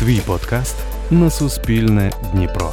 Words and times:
Твій 0.00 0.20
подкаст 0.20 0.76
на 1.10 1.30
Суспільне 1.30 2.12
Дніпро. 2.32 2.72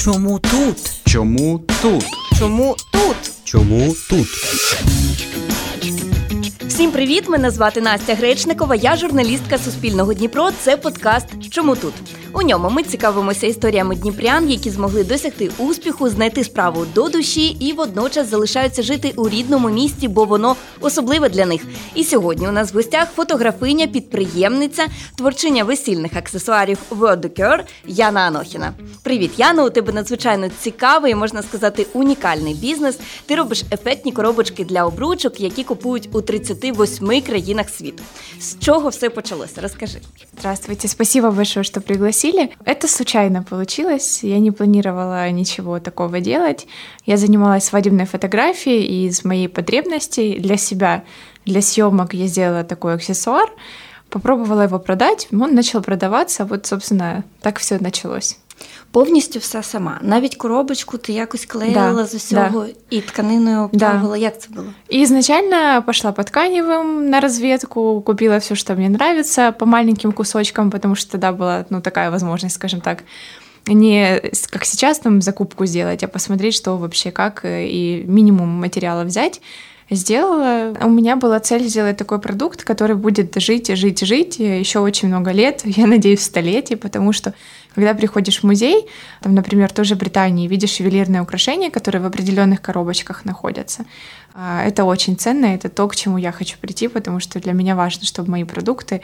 Чому 0.00 0.38
тут? 0.38 0.76
Чому 1.06 1.58
тут? 1.82 2.04
Чому 2.38 2.76
тут? 2.92 3.16
Чому 3.44 3.94
тут? 4.10 4.26
Всім 6.66 6.90
привіт! 6.90 7.28
Мене 7.28 7.50
звати 7.50 7.80
Настя 7.80 8.14
Гречникова. 8.14 8.74
Я 8.74 8.96
журналістка 8.96 9.58
Суспільного 9.58 10.14
Дніпро. 10.14 10.50
Це 10.60 10.76
подкаст 10.76 11.50
Чому 11.50 11.76
тут? 11.76 11.94
У 12.32 12.42
ньому 12.42 12.70
ми 12.70 12.82
цікавимося 12.82 13.46
історіями 13.46 13.96
дніпрян, 13.96 14.50
які 14.50 14.70
змогли 14.70 15.04
досягти 15.04 15.50
успіху, 15.58 16.08
знайти 16.08 16.44
справу 16.44 16.86
до 16.94 17.08
душі 17.08 17.48
і 17.48 17.72
водночас 17.72 18.30
залишаються 18.30 18.82
жити 18.82 19.12
у 19.16 19.28
рідному 19.28 19.68
місті, 19.68 20.08
бо 20.08 20.24
воно 20.24 20.56
особливе 20.80 21.28
для 21.28 21.46
них. 21.46 21.62
І 21.94 22.04
сьогодні 22.04 22.48
у 22.48 22.52
нас 22.52 22.72
в 22.72 22.76
гостях 22.76 23.08
фотографиня, 23.16 23.86
підприємниця, 23.86 24.86
творчиня 25.16 25.64
весільних 25.64 26.16
аксесуарів 26.16 26.78
Водокер 26.90 27.64
Яна 27.86 28.20
Анохіна. 28.20 28.72
Привіт, 29.02 29.30
Яна! 29.36 29.64
У 29.64 29.70
тебе 29.70 29.92
надзвичайно 29.92 30.48
цікавий, 30.60 31.14
можна 31.14 31.42
сказати, 31.42 31.86
унікальний 31.92 32.54
бізнес. 32.54 32.98
Ти 33.26 33.34
робиш 33.34 33.64
ефектні 33.72 34.12
коробочки 34.12 34.64
для 34.64 34.84
обручок, 34.84 35.40
які 35.40 35.64
купують 35.64 36.08
у 36.12 36.20
38 36.20 37.22
країнах 37.22 37.68
світу. 37.68 38.02
З 38.40 38.56
чого 38.58 38.88
все 38.88 39.10
почалося? 39.10 39.60
Розкажи. 39.60 39.98
Здравствуйте, 40.38 40.88
спасибо 40.88 41.30
большое, 41.30 41.64
что 41.64 41.80
пригласили. 41.80 42.17
Это 42.64 42.88
случайно 42.88 43.42
получилось, 43.42 44.22
я 44.22 44.38
не 44.38 44.50
планировала 44.50 45.30
ничего 45.30 45.78
такого 45.80 46.20
делать. 46.20 46.66
Я 47.06 47.16
занималась 47.16 47.64
свадебной 47.64 48.06
фотографией, 48.06 48.84
и 48.84 49.06
из 49.06 49.24
моей 49.24 49.48
потребности 49.48 50.38
для 50.38 50.56
себя, 50.56 51.04
для 51.44 51.62
съемок 51.62 52.14
я 52.14 52.26
сделала 52.26 52.64
такой 52.64 52.94
аксессуар, 52.94 53.50
попробовала 54.10 54.62
его 54.62 54.78
продать, 54.78 55.28
он 55.32 55.54
начал 55.54 55.82
продаваться, 55.82 56.44
вот, 56.44 56.66
собственно, 56.66 57.24
так 57.40 57.58
все 57.58 57.78
началось 57.78 58.38
Повністю 58.91 59.39
все 59.39 59.63
сама. 59.63 59.99
Навіть 60.01 60.35
коробочку 60.35 60.97
ти 60.97 61.13
якось 61.13 61.45
клеїла 61.45 61.93
Да, 61.93 62.05
з 62.05 62.13
усього 62.15 62.65
і 62.89 63.01
тканиною 63.01 63.59
обтягувала. 63.61 64.17
Як 64.17 64.41
це 64.41 64.47
було? 64.49 64.67
И 64.93 65.01
изначально 65.01 65.83
пошла 65.85 66.11
по 66.11 66.21
тканевым 66.21 67.09
на 67.09 67.19
разведку, 67.19 68.01
купила 68.01 68.37
все, 68.37 68.55
что 68.55 68.73
мне 68.75 68.85
нравится, 68.85 69.51
по 69.51 69.65
маленьким 69.65 70.11
кусочкам, 70.11 70.69
потому 70.69 70.95
что 70.95 71.11
тогда 71.11 71.31
была 71.31 71.65
ну, 71.69 71.81
такая 71.81 72.11
возможность, 72.11 72.55
скажем 72.55 72.81
так, 72.81 73.03
не 73.67 74.21
с- 74.33 74.47
как 74.47 74.65
сейчас 74.65 74.99
там 74.99 75.21
закупку 75.21 75.65
сделать, 75.65 76.03
а 76.03 76.07
посмотреть, 76.07 76.53
что 76.53 76.77
вообще 76.77 77.11
как, 77.11 77.45
э, 77.45 77.65
и 77.65 78.03
минимум 78.07 78.49
материала 78.49 79.03
взять. 79.03 79.41
Сделала. 79.91 80.73
У 80.81 80.89
меня 80.89 81.15
была 81.17 81.39
цель 81.39 81.67
сделать 81.67 81.97
такой 81.97 82.19
продукт, 82.19 82.63
который 82.63 82.95
будет 82.95 83.41
жить, 83.41 83.75
жить, 83.77 84.05
жить 84.05 84.39
еще 84.39 84.79
очень 84.79 85.07
много 85.07 85.31
лет, 85.31 85.61
я 85.65 85.87
надеюсь, 85.87 86.21
столетий, 86.23 86.75
потому 86.75 87.13
что 87.13 87.33
когда 87.77 87.93
приходишь 87.93 88.39
в 88.39 88.43
музей, 88.43 88.87
там, 89.21 89.33
например, 89.33 89.71
тоже 89.71 89.95
в 89.95 89.97
Британии, 89.97 90.47
видишь 90.47 90.79
ювелирные 90.79 91.21
украшения, 91.21 91.69
которые 91.69 92.01
в 92.01 92.05
определенных 92.05 92.61
коробочках 92.61 93.25
находятся. 93.25 93.85
А, 94.33 94.65
Это 94.67 94.83
очень 94.83 95.15
ценно, 95.15 95.45
это 95.45 95.69
то, 95.69 95.87
к 95.87 95.95
чему 95.95 96.17
я 96.17 96.31
хочу 96.31 96.57
прийти, 96.59 96.87
потому 96.87 97.19
что 97.19 97.39
для 97.39 97.53
меня 97.53 97.75
важно, 97.75 98.05
чтобы 98.05 98.31
мои 98.31 98.43
продукты 98.43 99.01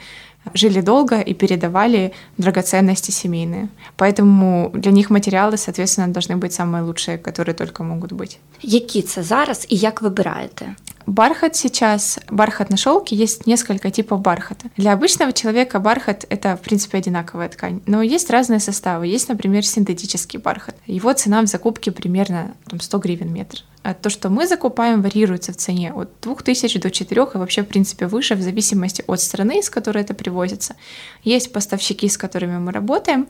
жили 0.54 0.80
долго 0.80 1.20
и 1.20 1.34
передавали 1.34 2.12
драгоценности 2.38 3.10
семейные. 3.10 3.68
Поэтому 3.96 4.70
для 4.74 4.90
них 4.90 5.10
материалы, 5.10 5.56
соответственно, 5.56 6.12
должны 6.12 6.36
быть 6.36 6.52
самые 6.52 6.82
лучшие, 6.82 7.18
которые 7.18 7.54
только 7.54 7.84
могут 7.84 8.12
быть. 8.12 8.38
Які 8.62 9.02
це 9.02 9.22
зараз 9.22 9.66
і 9.68 9.76
як 9.76 10.02
вибираєте? 10.02 10.74
Бархат 11.05 11.55
сейчас, 11.55 12.19
бархат 12.29 12.69
на 12.69 12.77
шелке, 12.77 13.15
есть 13.15 13.45
несколько 13.47 13.91
типов 13.91 14.21
бархата. 14.21 14.67
Для 14.77 14.93
обычного 14.93 15.33
человека 15.33 15.79
бархат— 15.79 16.25
это, 16.29 16.57
в 16.57 16.61
принципе, 16.61 16.97
одинаковая 16.97 17.49
ткань. 17.49 17.81
Но 17.85 18.01
есть 18.01 18.29
разные 18.29 18.59
составы. 18.59 19.07
Есть, 19.07 19.29
например, 19.29 19.65
синтетический 19.65 20.39
бархат. 20.39 20.75
Его 20.87 21.13
цена 21.13 21.41
в 21.41 21.47
закупке 21.47 21.91
примерно 21.91 22.55
там, 22.69 22.79
100 22.79 22.97
гривен 22.99 23.33
метр. 23.33 23.63
А 23.85 23.93
то, 23.93 24.09
что 24.09 24.29
мы 24.29 24.47
закупаем, 24.47 25.03
варьируется 25.03 25.53
в 25.53 25.57
цене 25.57 25.93
от 25.93 26.09
2000 26.21 26.79
до 26.79 26.89
4 26.89 27.21
и 27.21 27.37
вообще, 27.37 27.61
в 27.61 27.67
принципе, 27.67 28.07
выше 28.07 28.33
в 28.33 28.41
зависимости 28.41 29.03
от 29.05 29.21
страны, 29.21 29.59
из 29.59 29.69
которой 29.69 30.01
это 30.01 30.15
привозится. 30.15 30.75
Есть 31.23 31.53
поставщики, 31.53 32.09
с 32.09 32.17
которыми 32.17 32.57
мы 32.57 32.71
работаем. 32.71 33.27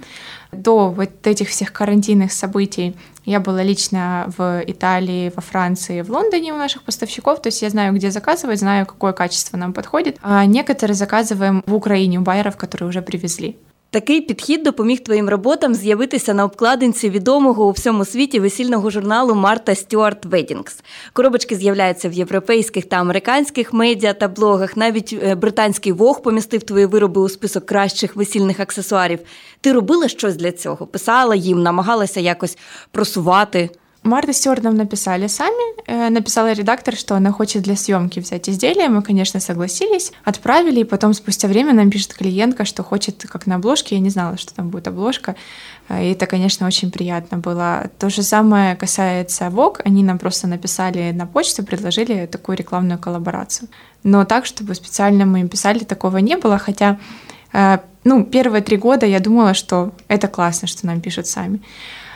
До 0.54 0.90
вот 0.92 1.28
этих 1.28 1.50
всех 1.50 1.74
карантинных 1.74 2.32
событий 2.32 2.96
я 3.26 3.42
была 3.42 3.64
лично 3.64 4.32
в 4.38 4.64
Италии, 4.66 5.30
во 5.36 5.42
Франции, 5.42 6.02
в 6.04 6.10
Лондоне 6.10 6.54
у 6.54 6.58
наших 6.58 6.84
поставщиков, 6.84 7.42
то 7.42 7.48
есть 7.48 7.62
я 7.62 7.70
знаю, 7.70 7.94
где 7.94 8.10
заказывать, 8.10 8.60
знаю, 8.60 8.86
какое 8.86 9.12
качество 9.12 9.58
нам 9.58 9.74
подходит. 9.74 10.18
А 10.22 10.46
некоторые 10.46 10.96
заказываем 10.96 11.64
в 11.66 11.76
Украине 11.76 12.20
у 12.20 12.22
байеров, 12.22 12.56
которые 12.56 12.88
уже 12.88 13.02
привезли. 13.02 13.58
Такий 13.96 14.22
підхід 14.22 14.64
допоміг 14.64 15.04
твоїм 15.04 15.30
роботам 15.30 15.76
з'явитися 15.76 16.34
на 16.34 16.46
обкладинці 16.46 17.10
відомого 17.10 17.68
у 17.68 17.72
всьому 17.72 18.06
світі 18.06 18.40
весільного 18.40 18.90
журналу 18.90 19.36
Марта 19.36 19.76
Стюарт 19.76 20.26
Ведінгс. 20.26 20.84
Коробочки 21.14 21.56
з'являються 21.56 22.10
в 22.10 22.14
європейських 22.14 22.86
та 22.86 22.96
американських 22.96 23.74
медіа 23.74 24.14
та 24.14 24.28
блогах. 24.28 24.78
Навіть 24.78 25.20
е, 25.24 25.36
британський 25.36 25.92
Вог 25.92 26.22
помістив 26.22 26.64
твої 26.64 26.86
вироби 26.86 27.22
у 27.22 27.30
список 27.30 27.66
кращих 27.66 28.16
весільних 28.16 28.60
аксесуарів. 28.60 29.20
Ти 29.62 29.74
робила 29.74 30.08
щось 30.08 30.36
для 30.36 30.52
цього? 30.52 30.88
Писала 30.88 31.36
їм, 31.36 31.64
намагалася 31.64 32.20
якось 32.20 32.58
просувати. 32.92 33.70
Марта 34.06 34.34
Стюарт 34.34 34.64
написали 34.64 35.26
сами. 35.28 35.76
Э, 35.88 36.10
Написала 36.10 36.54
редактор, 36.54 36.96
что 36.96 37.16
она 37.16 37.32
хочет 37.32 37.64
для 37.64 37.76
съемки 37.76 38.20
взять 38.20 38.48
изделие. 38.48 38.88
Мы, 38.88 39.02
конечно, 39.02 39.40
согласились, 39.40 40.12
отправили, 40.24 40.82
и 40.82 40.84
потом 40.84 41.14
спустя 41.14 41.48
время 41.48 41.74
нам 41.74 41.90
пишет 41.90 42.14
клиентка, 42.14 42.66
что 42.66 42.84
хочет 42.84 43.26
как 43.28 43.48
на 43.48 43.56
обложке. 43.56 43.96
Я 43.96 44.02
не 44.02 44.12
знала, 44.12 44.38
что 44.38 44.54
там 44.54 44.70
будет 44.70 44.88
обложка. 44.88 45.36
Э, 45.90 46.06
И 46.06 46.12
это, 46.12 46.28
конечно, 46.28 46.68
очень 46.68 46.92
приятно 46.92 47.40
было. 47.40 47.90
То 47.98 48.10
же 48.12 48.22
самое 48.22 48.76
касается 48.76 49.46
Vogue. 49.46 49.82
Они 49.84 50.04
нам 50.04 50.20
просто 50.20 50.48
написали 50.48 51.12
на 51.12 51.26
почту, 51.26 51.64
предложили 51.64 52.28
такую 52.28 52.58
рекламную 52.58 53.00
коллаборацию. 53.00 53.70
Но 54.04 54.24
так, 54.24 54.46
чтобы 54.46 54.76
специально 54.76 55.26
мы 55.26 55.40
им 55.40 55.50
писали, 55.50 55.80
такого 55.80 56.18
не 56.18 56.38
было. 56.38 56.60
Хотя, 56.60 57.00
э, 57.54 57.80
ну, 58.04 58.24
первые 58.24 58.62
три 58.62 58.78
года 58.78 59.08
я 59.08 59.20
думала, 59.20 59.56
что 59.56 59.94
это 60.08 60.28
классно, 60.28 60.68
что 60.68 60.86
нам 60.86 61.02
пишут 61.02 61.26
сами. 61.26 61.60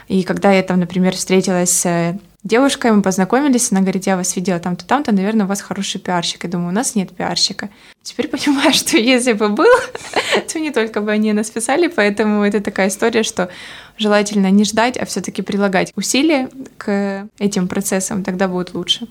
И 0.10 0.24
когда 0.24 0.52
я 0.52 0.64
там, 0.64 0.80
например, 0.80 1.16
встретилась 1.16 1.86
э, 1.86 2.18
девушкой, 2.44 2.92
мы 2.92 3.02
познакомились, 3.02 3.72
она 3.72 3.82
говорит, 3.82 4.08
я 4.08 4.16
вас 4.16 4.36
видела 4.36 4.60
там-то, 4.60 4.86
там-то, 4.86 5.12
наверное, 5.12 5.46
у 5.46 5.50
вас 5.50 5.62
хороший 5.62 6.00
пиарщик. 6.00 6.44
Я 6.44 6.50
думаю, 6.50 6.70
у 6.70 6.74
нас 6.74 6.96
нет 6.96 7.12
пиарщика. 7.12 7.70
Теперь 8.04 8.28
понимаю, 8.30 8.74
что 8.74 8.98
если 8.98 9.34
бы 9.34 9.50
был, 9.50 9.74
то 10.54 10.60
не 10.60 10.72
только 10.72 11.02
бы 11.02 11.12
они 11.12 11.34
нас 11.34 11.50
писали, 11.50 11.88
поэтому 11.88 12.44
это 12.44 12.62
такая 12.62 12.88
история, 12.88 13.24
что 13.24 13.50
желательно 13.98 14.50
не 14.52 14.64
ждать, 14.64 14.98
а 14.98 15.06
все-таки 15.06 15.42
прилагать 15.42 15.92
усилия 15.96 16.50
к 16.78 17.28
этим 17.38 17.68
процессам, 17.68 18.24
тогда 18.24 18.48
будет 18.48 18.74
лучше. 18.74 19.08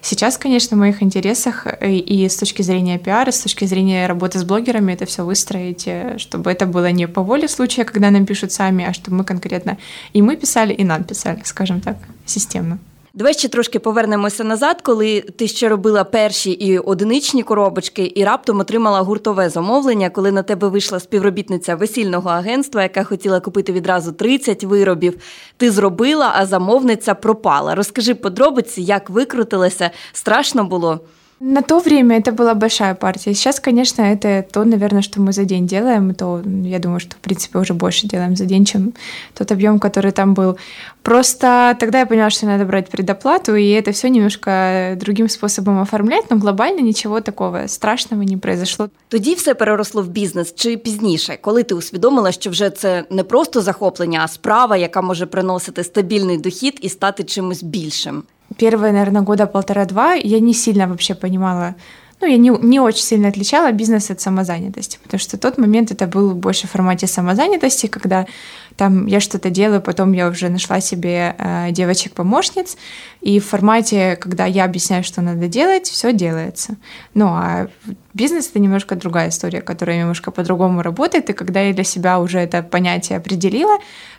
Сейчас, 0.00 0.38
конечно, 0.38 0.76
в 0.76 0.80
моих 0.80 1.02
интересах 1.02 1.66
э, 1.66 1.94
и 1.94 2.28
с 2.28 2.36
точки 2.36 2.62
зрения 2.62 2.98
пиара, 2.98 3.30
с 3.30 3.40
точки 3.40 3.64
зрения 3.64 4.06
работы 4.06 4.38
с 4.38 4.44
блогерами 4.44 4.92
это 4.92 5.06
все 5.06 5.24
выстроить, 5.24 5.84
э, 5.86 6.16
чтобы 6.18 6.50
это 6.50 6.66
было 6.66 6.90
не 6.90 7.08
по 7.08 7.22
воле 7.22 7.48
случая, 7.48 7.84
когда 7.84 8.10
нам 8.10 8.26
пишут 8.26 8.52
сами, 8.52 8.84
а 8.84 8.92
чтобы 8.92 9.18
мы 9.18 9.24
конкретно 9.24 9.78
и 10.12 10.22
мы 10.22 10.36
писали, 10.36 10.72
и 10.72 10.84
нам 10.84 11.04
писали, 11.04 11.42
скажем 11.44 11.80
так, 11.80 11.96
системно. 12.26 12.78
Давай 13.16 13.34
ще 13.34 13.48
трошки 13.48 13.78
повернемося 13.78 14.44
назад, 14.44 14.82
коли 14.82 15.20
ти 15.20 15.48
ще 15.48 15.68
робила 15.68 16.04
перші 16.04 16.50
і 16.50 16.78
одиничні 16.78 17.42
коробочки, 17.42 18.12
і 18.14 18.24
раптом 18.24 18.60
отримала 18.60 19.00
гуртове 19.00 19.48
замовлення, 19.48 20.10
коли 20.10 20.32
на 20.32 20.42
тебе 20.42 20.68
вийшла 20.68 21.00
співробітниця 21.00 21.76
весільного 21.76 22.30
агентства, 22.30 22.82
яка 22.82 23.04
хотіла 23.04 23.40
купити 23.40 23.72
відразу 23.72 24.12
30 24.12 24.64
виробів. 24.64 25.18
Ти 25.56 25.70
зробила, 25.70 26.32
а 26.36 26.46
замовниця 26.46 27.14
пропала. 27.14 27.74
Розкажи 27.74 28.14
подробиці, 28.14 28.82
як 28.82 29.10
викрутилася, 29.10 29.90
страшно 30.12 30.64
було. 30.64 31.00
На 31.43 31.61
то 31.61 31.79
время 31.79 32.17
это 32.17 32.33
была 32.33 32.53
большая 32.53 32.95
партия. 32.95 33.33
Сейчас, 33.33 33.61
конечно, 33.61 34.01
это 34.01 34.45
то, 34.51 34.65
наверное, 34.65 35.01
что 35.01 35.21
мы 35.21 35.31
за 35.31 35.45
день 35.45 35.67
делаем. 35.67 36.13
То, 36.13 36.41
я 36.63 36.79
думаю, 36.79 36.99
что, 36.99 37.15
в 37.15 37.19
принципе, 37.19 37.59
уже 37.59 37.73
больше 37.73 38.07
делаем 38.07 38.35
за 38.35 38.45
день, 38.45 38.65
чем 38.65 38.93
тот 39.33 39.49
объем, 39.51 39.79
который 39.79 40.11
там 40.11 40.33
был. 40.33 40.57
Просто 41.01 41.77
тогда 41.79 41.99
я 41.99 42.05
поняла, 42.05 42.29
что 42.29 42.45
надо 42.45 42.65
брать 42.65 42.89
предоплату, 42.89 43.55
и 43.55 43.69
это 43.69 43.93
все 43.93 44.09
немножко 44.09 44.97
другим 44.99 45.29
способом 45.29 45.79
оформлять, 45.79 46.29
но 46.29 46.35
глобально 46.35 46.81
ничего 46.81 47.21
такого 47.21 47.67
страшного 47.67 48.23
не 48.23 48.37
произошло. 48.37 48.89
Тоді 49.07 49.35
все 49.35 49.53
переросло 49.53 50.03
в 50.03 50.07
бізнес 50.07 50.53
чи 50.55 50.77
пізніше, 50.77 51.37
коли 51.41 51.63
ти 51.63 51.75
усвідомила, 51.75 52.31
що 52.31 52.49
вже 52.49 52.69
це 52.69 53.05
не 53.09 53.23
просто 53.23 53.61
захоплення, 53.61 54.21
а 54.23 54.27
справа, 54.27 54.77
яка 54.77 55.01
може 55.01 55.25
приносити 55.25 55.83
стабільний 55.83 56.37
дохід 56.37 56.79
і 56.81 56.89
стати 56.89 57.23
чимось 57.23 57.63
більшим. 57.63 58.23
Первые, 58.56 58.92
наверное, 58.92 59.22
года 59.22 59.46
полтора-два 59.46 60.14
я 60.14 60.40
не 60.40 60.54
сильно 60.54 60.86
вообще 60.86 61.14
понимала, 61.14 61.74
ну, 62.20 62.28
я 62.28 62.36
не, 62.36 62.50
не 62.50 62.80
очень 62.80 63.02
сильно 63.02 63.28
отличала 63.28 63.72
бизнес 63.72 64.10
от 64.10 64.20
самозанятости, 64.20 64.98
потому 65.02 65.18
что 65.18 65.36
в 65.36 65.40
тот 65.40 65.58
момент 65.58 65.90
это 65.90 66.06
был 66.06 66.34
больше 66.34 66.66
в 66.66 66.70
формате 66.70 67.06
самозанятости, 67.06 67.86
когда 67.86 68.26
там 68.75 69.07
я 69.07 69.19
что-то 69.19 69.49
делаю, 69.49 69.81
потом 69.81 70.13
я 70.13 70.27
уже 70.27 70.49
нашла 70.49 70.81
себе 70.81 71.35
э, 71.37 71.71
девочек-помощниц, 71.71 72.77
и 73.21 73.39
в 73.39 73.45
формате, 73.45 74.15
когда 74.15 74.45
я 74.45 74.65
объясняю, 74.65 75.03
что 75.03 75.21
надо 75.21 75.47
делать, 75.47 75.87
все 75.87 76.13
делается. 76.13 76.77
Ну, 77.13 77.27
а 77.27 77.67
Бизнес — 78.13 78.49
это 78.49 78.59
немножко 78.59 78.95
другая 78.95 79.29
история, 79.29 79.61
которая 79.61 79.99
немножко 79.99 80.31
по-другому 80.31 80.81
работает, 80.81 81.29
и 81.29 81.33
когда 81.33 81.61
я 81.61 81.73
для 81.73 81.83
себя 81.83 82.19
уже 82.19 82.39
это 82.39 82.63
понятие 82.63 83.17
определила, 83.17 83.77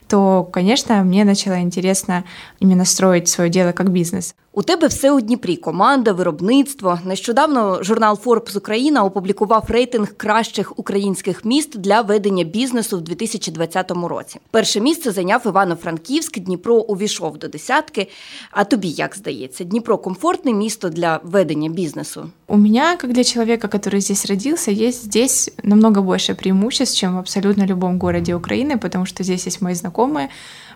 то, 0.09 0.45
конечно, 0.45 1.03
мне 1.05 1.25
начало 1.25 1.61
интересно 1.61 2.25
именно 2.61 2.85
строить 2.85 3.29
свое 3.29 3.51
дело 3.51 3.73
как 3.73 3.91
бизнес. 3.91 4.35
У 4.53 4.63
тебе 4.63 4.89
все 4.89 5.13
у 5.13 5.21
Дніпрі: 5.21 5.57
команда, 5.57 6.13
виробництво. 6.13 6.99
Нещодавно 7.05 7.83
журнал 7.83 8.19
Forbes 8.25 8.59
Україна 8.59 9.05
опублікував 9.05 9.65
рейтинг 9.69 10.17
кращих 10.17 10.79
українських 10.79 11.45
міст 11.45 11.79
для 11.79 12.01
ведення 12.01 12.45
бізнесу 12.45 12.99
в 12.99 13.01
2020 13.01 13.91
році. 13.91 14.41
Перше 14.51 14.81
місце 14.81 15.13
зайняв 15.13 15.43
Івано-Франківськ. 15.47 16.39
Дніпро 16.39 16.75
увійшов 16.75 17.39
до 17.39 17.49
десятки. 17.49 18.09
А 18.51 18.65
тобі 18.65 18.89
як 18.89 19.17
здається, 19.17 19.65
Дніпро 19.65 19.99
комфортне 19.99 20.53
місто 20.53 20.89
для 20.89 21.21
ведення 21.23 21.69
бізнесу? 21.71 22.31
У 22.47 22.57
меня, 22.57 22.97
как 22.97 23.13
для 23.13 23.25
человека, 23.25 23.69
который 23.69 24.01
здесь 24.01 24.27
родился, 24.27 24.71
есть 24.71 25.05
здесь 25.05 25.51
намного 25.63 26.03
больше 26.03 26.35
преимуществ, 26.35 26.99
чем 26.99 27.15
в 27.15 27.19
абсолютно 27.19 27.67
любом 27.67 27.99
городе 27.99 28.35
Украины, 28.35 28.79
потому 28.79 29.07
что 29.07 29.25
здесь 29.25 29.47
есть 29.47 29.63
мои 29.63 29.75
знакомые, 29.75 30.29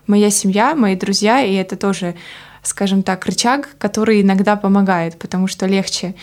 моя 0.07 0.31
семья, 0.31 0.75
мои 0.75 0.97
друзья, 0.97 1.41
и 1.43 1.55
это 1.55 1.77
тоже 1.77 2.15
скажем 2.67 3.03
так, 3.03 3.27
рычаг, 3.27 3.77
который 3.79 4.23
иногда 4.23 4.57
помогает, 4.57 5.19
потому 5.19 5.49
что 5.49 5.67
легче, 5.67 6.15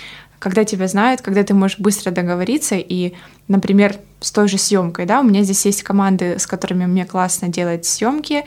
когда 0.42 0.63
тебя 0.63 0.88
знают, 0.88 1.21
когда 1.21 1.44
ты 1.44 1.53
можешь 1.53 1.77
быстро 1.77 2.09
договориться 2.09 2.75
и, 2.75 3.13
например, 3.48 3.98
с 4.19 4.31
той 4.31 4.48
же 4.48 4.57
съемкой, 4.57 5.06
да, 5.06 5.19
у 5.19 5.24
меня 5.24 5.44
здесь 5.44 5.65
есть 5.68 5.83
команды, 5.83 6.39
с 6.39 6.48
которыми 6.48 6.88
мне 6.88 7.06
классно 7.06 7.48
делать 7.48 7.86
съемки, 7.86 8.44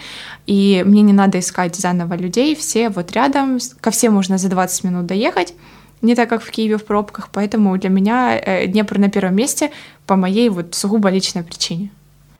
и 0.47 0.83
мне 0.85 1.03
не 1.03 1.13
надо 1.13 1.39
искать 1.39 1.77
заново 1.77 2.15
людей, 2.15 2.57
все 2.57 2.89
вот 2.89 3.13
рядом, 3.13 3.59
ко 3.81 3.91
всем 3.91 4.15
можно 4.15 4.39
за 4.39 4.49
20 4.49 4.85
минут 4.85 5.07
доехать, 5.07 5.55
не 6.03 6.15
так, 6.15 6.29
как 6.29 6.43
в 6.43 6.51
Киеве 6.51 6.77
в 6.77 6.85
пробках, 6.85 7.29
поэтому 7.33 7.79
для 7.79 7.91
меня 7.91 8.37
э, 8.37 8.67
Днепр 8.67 8.99
на 8.99 9.09
первом 9.09 9.37
месте 9.37 9.71
по 10.07 10.17
моей 10.17 10.49
вот 10.49 10.75
сугубо 10.75 11.11
личной 11.11 11.45
причине. 11.45 11.91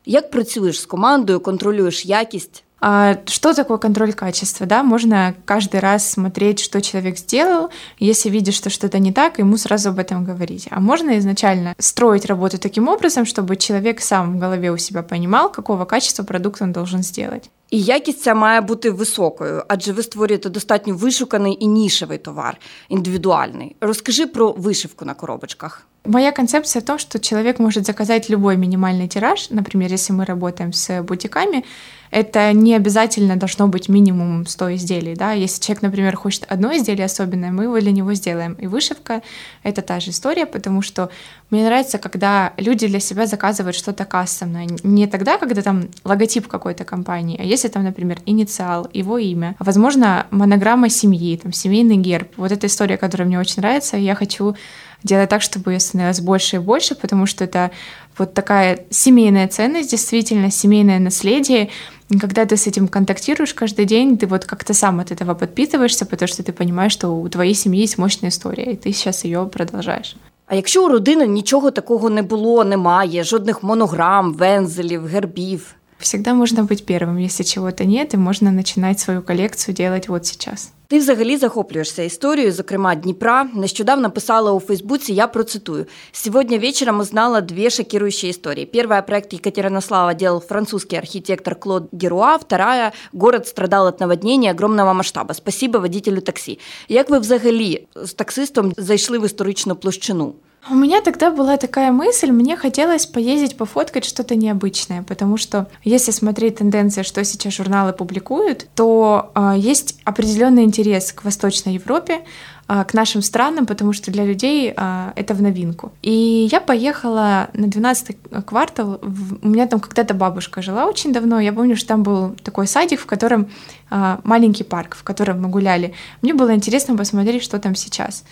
Як 0.07 0.31
працюєш 0.31 0.81
з 0.81 0.87
командою, 0.87 1.41
контролюєш 1.41 2.07
якість? 2.07 2.65
А 2.87 3.17
что 3.27 3.55
такое 3.55 3.79
контроль 3.79 4.13
качества? 4.13 4.67
Да, 4.67 4.83
можно 4.83 5.35
каждый 5.47 5.81
раз 5.81 6.11
смотреть, 6.11 6.61
что 6.61 6.83
человек 6.83 7.17
сделал. 7.17 7.71
Если 7.99 8.29
видишь, 8.29 8.57
что 8.57 8.69
что-то 8.69 8.99
не 8.99 9.11
так, 9.11 9.39
ему 9.39 9.57
сразу 9.57 9.89
об 9.89 9.99
этом 9.99 10.23
говорить. 10.23 10.69
А 10.71 10.81
можно 10.81 11.17
изначально 11.19 11.75
строить 11.79 12.27
работу 12.27 12.59
таким 12.59 12.89
образом, 12.89 13.25
чтобы 13.25 13.57
человек 13.57 14.03
сам 14.03 14.37
в 14.37 14.39
голове 14.39 14.71
у 14.71 14.77
себя 14.77 15.03
понимал, 15.03 15.51
какого 15.51 15.87
качества 15.87 16.25
продукт 16.25 16.61
он 16.61 16.73
должен 16.73 17.03
сделать. 17.03 17.51
І 17.71 17.83
якість 17.83 18.23
ця 18.23 18.35
має 18.35 18.61
бути 18.61 18.91
високою, 18.91 19.65
адже 19.69 19.93
ви 19.93 20.03
створюєте 20.03 20.49
достатньо 20.49 20.95
вишуканий 20.95 21.57
і 21.61 21.67
нішевий 21.67 22.19
товар, 22.19 22.59
індивідуальний. 22.89 23.77
Розкажи 23.81 24.27
про 24.27 24.53
вишивку 24.53 25.05
на 25.05 25.15
коробочках. 25.15 25.87
Моя 26.06 26.32
концепция 26.32 26.82
в 26.82 26.86
том, 26.86 26.98
что 26.98 27.20
человек 27.20 27.60
может 27.60 27.86
заказать 27.86 28.30
любой 28.30 28.56
минимальный 28.56 29.08
тираж. 29.08 29.50
Например, 29.50 29.92
если 29.92 30.14
мы 30.14 30.26
работаем 30.26 30.72
с 30.72 31.04
бутиками, 31.04 31.66
это 32.12 32.54
не 32.54 32.74
обязательно 32.74 33.36
должно 33.36 33.68
быть 33.68 33.90
минимум 33.90 34.46
100 34.48 34.76
изделий. 34.76 35.16
Да? 35.16 35.34
Если 35.34 35.62
человек, 35.62 35.84
например, 35.84 36.16
хочет 36.16 36.46
одно 36.48 36.76
изделие 36.76 37.06
особенное, 37.06 37.52
мы 37.52 37.66
его 37.66 37.80
для 37.80 37.92
него 37.92 38.14
сделаем. 38.14 38.54
И 38.54 38.66
вышивка— 38.66 39.22
это 39.64 39.82
та 39.82 40.00
же 40.00 40.12
история, 40.12 40.46
потому 40.46 40.82
что 40.82 41.12
мне 41.52 41.64
нравится, 41.64 41.98
когда 42.00 42.54
люди 42.58 42.88
для 42.88 43.00
себя 43.00 43.28
заказывают 43.28 43.76
что-то 43.76 44.06
кастомное. 44.06 44.68
Не 44.84 45.06
тогда, 45.06 45.38
когда 45.38 45.62
там 45.62 45.90
логотип 46.04 46.48
какой-то 46.48 46.84
компании, 46.84 47.40
а 47.40 47.44
если 47.44 47.68
там, 47.68 47.84
например, 47.84 48.20
инициал, 48.26 48.90
его 48.92 49.18
имя, 49.18 49.56
возможно, 49.60 50.26
монограмма 50.32 50.90
семьи, 50.90 51.38
там, 51.38 51.54
семейный 51.54 51.98
герб. 51.98 52.30
Вот 52.38 52.52
эта 52.52 52.68
история, 52.68 52.98
которая 52.98 53.28
мне 53.28 53.40
очень 53.40 53.62
нравится, 53.62 53.98
я 53.98 54.16
хочу 54.16 54.56
делать 55.03 55.29
так, 55.29 55.43
чтобы 55.43 55.73
ее 55.73 55.81
становилось 55.81 56.21
больше 56.21 56.57
и 56.57 56.59
больше, 56.59 56.95
потому 56.95 57.27
что 57.27 57.45
это 57.45 57.71
вот 58.19 58.35
такая 58.35 58.79
семейная 58.91 59.49
ценность, 59.49 59.91
действительно, 59.91 60.51
семейное 60.51 60.99
наследие. 60.99 61.69
И 62.11 62.19
когда 62.19 62.45
ты 62.45 62.57
с 62.57 62.67
этим 62.67 62.89
контактируешь 62.89 63.55
каждый 63.55 63.85
день, 63.85 64.17
ты 64.17 64.27
вот 64.27 64.45
как-то 64.45 64.75
сам 64.75 65.01
от 65.01 65.11
этого 65.11 65.35
подпитываешься, 65.35 66.07
потому 66.07 66.29
что 66.29 66.43
ты 66.43 66.53
понимаешь, 66.53 66.93
что 66.93 67.09
у 67.11 67.29
твоей 67.29 67.55
семьи 67.55 67.81
есть 67.81 67.99
мощная 67.99 68.31
история, 68.31 68.73
и 68.73 68.77
ты 68.77 68.93
сейчас 68.93 69.25
ее 69.25 69.47
продолжаешь. 69.47 70.17
А 70.47 70.55
якщо 70.55 70.85
у 70.85 70.89
родини 70.89 71.27
нічого 71.27 71.71
такого 71.71 72.11
не 72.11 72.23
було, 72.23 72.65
немає, 72.65 73.25
жодних 73.25 73.63
монограм, 73.63 74.35
вензелів, 74.35 75.07
гербів? 75.07 75.75
Всегда 75.99 76.35
можно 76.35 76.65
быть 76.65 76.85
первым, 76.85 77.17
если 77.17 77.45
чего-то 77.45 77.85
нет, 77.85 78.15
и 78.15 78.17
можно 78.17 78.53
начинать 78.53 79.01
свою 79.01 79.23
коллекцию 79.23 79.75
делать 79.75 80.09
вот 80.09 80.27
сейчас. 80.27 80.73
Ти 80.90 81.00
взагалі 81.00 81.38
захоплюєшся 81.38 82.04
історією, 82.04 82.52
зокрема 82.52 82.96
Дніпра. 82.96 83.48
Нещодавно 83.54 84.12
писала 84.12 84.52
у 84.52 84.60
Фейсбуці, 84.60 85.14
я 85.14 85.28
процитую. 85.28 85.86
«Сегодня 86.12 86.58
вечером 86.58 87.00
узнала 87.00 87.42
две 87.42 87.70
шокирующие 87.70 88.32
истории. 88.32 88.66
Первая– 88.66 89.02
проект 89.08 89.34
Екатеринослава 89.34 90.14
делал 90.14 90.40
французский 90.40 90.98
архитектор 90.98 91.56
Клод 91.56 91.84
Геруа. 91.92 92.38
Вторая– 92.38 92.92
город 93.14 93.48
страдал 93.48 93.88
от 93.88 94.00
наводнения 94.00 94.52
огромного 94.52 94.94
масштаба. 94.94 95.34
Спасибо 95.34 95.80
водителю 95.80 96.22
таксі. 96.22 96.60
Як 96.88 97.10
ви 97.10 97.20
взагалі 97.20 97.88
з 97.96 98.14
таксистом 98.14 98.74
зайшли 98.78 99.20
в 99.20 99.26
історичну 99.26 99.76
площину? 99.76 100.34
У 100.68 100.76
меня 100.76 101.02
тогда 101.02 101.32
была 101.32 101.58
такая 101.58 101.92
мысль, 101.92 102.32
мне 102.32 102.58
хотелось 102.58 103.06
поездить, 103.06 103.56
пофоткать 103.56 104.04
что-то 104.04 104.36
необычное, 104.36 105.04
потому 105.04 105.38
что 105.38 105.68
если 105.84 106.12
смотреть 106.12 106.58
тенденции, 106.58 107.04
что 107.04 107.24
сейчас 107.24 107.54
журналы 107.54 107.94
публикуют, 107.94 108.68
то 108.76 109.32
э, 109.36 109.54
есть 109.58 110.00
определенный 110.04 110.64
интерес 110.64 111.14
к 111.14 111.24
Восточной 111.24 111.76
Европе, 111.76 112.22
э, 112.68 112.84
к 112.84 112.94
нашим 112.94 113.22
странам, 113.22 113.66
потому 113.66 113.94
что 113.94 114.12
для 114.12 114.26
людей 114.26 114.74
э, 114.76 115.12
это 115.16 115.34
в 115.34 115.42
новинку. 115.42 115.94
И 116.02 116.50
я 116.52 116.60
поехала 116.60 117.50
на 117.54 117.68
12 117.68 118.18
квартал, 118.46 119.00
в, 119.02 119.46
у 119.46 119.48
меня 119.48 119.66
там 119.66 119.80
когда-то 119.80 120.14
бабушка 120.14 120.62
жила 120.62 120.86
очень 120.88 121.14
давно, 121.14 121.40
я 121.40 121.54
помню, 121.54 121.78
что 121.78 121.88
там 121.88 122.04
был 122.04 122.36
такой 122.44 122.68
садик, 122.68 123.00
в 123.00 123.06
котором 123.06 123.50
э, 123.90 124.18
маленький 124.26 124.66
парк, 124.66 124.98
в 124.98 125.04
котором 125.04 125.42
мы 125.42 125.48
гуляли. 125.48 125.94
Мне 126.22 126.34
было 126.34 126.54
интересно 126.54 126.98
посмотреть, 126.98 127.44
что 127.44 127.60
там 127.60 127.76
сейчас. 127.76 128.26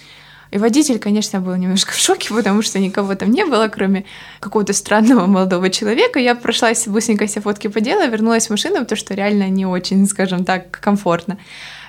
И 0.52 0.58
водитель, 0.58 1.00
конечно, 1.00 1.42
был 1.42 1.56
немножко 1.56 1.92
в 1.92 1.98
шоке, 1.98 2.30
потому 2.34 2.62
что 2.62 2.80
никого 2.80 3.16
там 3.16 3.32
не 3.32 3.46
было, 3.46 3.68
кроме 3.68 4.06
какого-то 4.40 4.74
странного 4.74 5.26
молодого 5.26 5.70
человека. 5.70 6.20
Я 6.20 6.36
прошлась 6.36 6.88
быстренько 6.88 7.26
все 7.26 7.42
фотки 7.42 7.68
подела, 7.68 8.08
вернулась 8.08 8.48
в 8.48 8.52
машину, 8.52 8.80
потому 8.80 8.98
что 8.98 9.14
реально 9.14 9.50
не 9.50 9.66
очень, 9.66 10.06
скажем 10.08 10.46
так, 10.46 10.72
комфортно. 10.72 11.38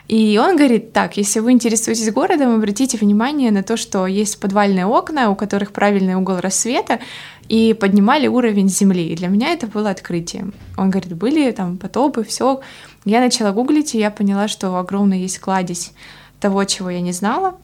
И 0.08 0.40
он 0.42 0.56
говорит, 0.56 0.94
так, 0.94 1.18
если 1.18 1.40
вы 1.40 1.52
интересуетесь 1.52 2.10
городом, 2.10 2.54
обратите 2.54 2.96
внимание 2.96 3.50
на 3.50 3.62
то, 3.62 3.76
что 3.76 4.06
есть 4.06 4.40
подвальные 4.40 4.86
окна, 4.86 5.30
у 5.30 5.36
которых 5.36 5.72
правильный 5.72 6.14
угол 6.14 6.38
рассвета, 6.38 6.98
и 7.48 7.74
поднимали 7.74 8.26
уровень 8.26 8.70
земли. 8.70 9.08
И 9.08 9.16
для 9.16 9.28
меня 9.28 9.52
это 9.52 9.66
было 9.66 9.90
открытием. 9.90 10.54
Он 10.78 10.88
говорит, 10.88 11.14
были 11.14 11.50
там 11.50 11.76
потопы, 11.76 12.24
все. 12.24 12.62
Я 13.04 13.20
начала 13.20 13.52
гуглить, 13.52 13.94
и 13.94 13.98
я 13.98 14.10
поняла, 14.10 14.48
что 14.48 14.76
огромный 14.78 15.20
есть 15.20 15.38
кладезь 15.40 15.92
того, 16.40 16.64
чего 16.64 16.88
я 16.88 17.02
не 17.02 17.12
знала. 17.12 17.58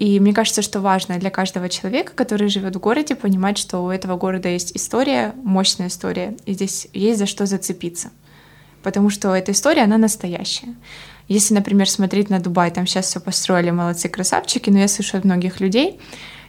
И 0.00 0.18
мне 0.18 0.32
кажется, 0.32 0.62
что 0.62 0.80
важно 0.80 1.18
для 1.18 1.28
каждого 1.28 1.68
человека, 1.68 2.14
который 2.14 2.48
живет 2.48 2.74
в 2.74 2.80
городе, 2.80 3.14
понимать, 3.14 3.58
что 3.58 3.84
у 3.84 3.90
этого 3.90 4.16
города 4.16 4.48
есть 4.48 4.74
история, 4.74 5.34
мощная 5.44 5.88
история, 5.88 6.38
и 6.46 6.54
здесь 6.54 6.88
есть 6.94 7.18
за 7.18 7.26
что 7.26 7.44
зацепиться. 7.44 8.10
Потому 8.82 9.10
что 9.10 9.34
эта 9.34 9.52
история, 9.52 9.82
она 9.82 9.98
настоящая. 9.98 10.74
Если, 11.28 11.52
например, 11.52 11.86
смотреть 11.86 12.30
на 12.30 12.40
Дубай, 12.40 12.70
там 12.70 12.86
сейчас 12.86 13.08
все 13.08 13.20
построили, 13.20 13.68
молодцы, 13.72 14.08
красавчики, 14.08 14.70
но 14.70 14.78
я 14.78 14.88
слышу 14.88 15.18
от 15.18 15.24
многих 15.24 15.60
людей, 15.60 16.00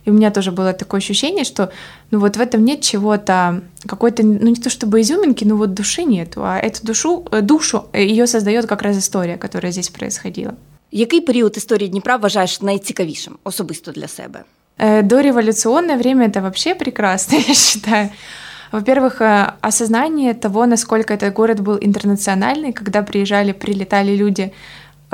и 0.05 0.09
у 0.11 0.13
меня 0.13 0.31
тоже 0.31 0.53
было 0.53 0.71
такое 0.71 0.99
ощущение, 0.99 1.43
что 1.43 1.73
ну 2.09 2.19
вот 2.19 2.37
в 2.37 2.39
этом 2.39 2.63
нет 2.63 2.79
чего-то, 2.79 3.63
какой-то, 3.85 4.23
ну 4.25 4.47
не 4.47 4.55
то 4.55 4.69
чтобы 4.69 5.01
изюминки, 5.01 5.43
но 5.43 5.57
вот 5.57 5.73
души 5.73 6.03
нету, 6.03 6.45
а 6.45 6.57
эту 6.57 6.85
душу, 6.85 7.27
э, 7.33 7.41
душу 7.41 7.89
э, 7.91 8.01
ее 8.01 8.27
создает 8.27 8.67
как 8.67 8.81
раз 8.81 8.97
история, 8.97 9.35
которая 9.35 9.73
здесь 9.73 9.89
происходила. 9.89 10.55
Який 10.92 11.20
період 11.20 11.56
історії 11.56 11.88
Дніпра 11.88 12.16
вважаєш 12.16 12.62
найцікавішим 12.62 13.38
особисто 13.44 13.92
для 13.92 14.08
себе? 14.08 14.44
Э, 14.78 15.02
Дореволюционное 15.02 15.96
время 15.96 16.26
это 16.26 16.40
вообще 16.40 16.74
прекрасно, 16.74 17.38
я 17.48 17.54
считаю. 17.54 18.08
Во-первых, 18.72 19.20
э, 19.20 19.52
осознание 19.60 20.34
того, 20.34 20.66
насколько 20.66 21.14
этот 21.14 21.32
город 21.32 21.60
был 21.60 21.78
интернациональный, 21.80 22.72
когда 22.72 23.02
приезжали, 23.02 23.52
прилетали 23.52 24.16
люди 24.16 24.42
э, 24.42 24.50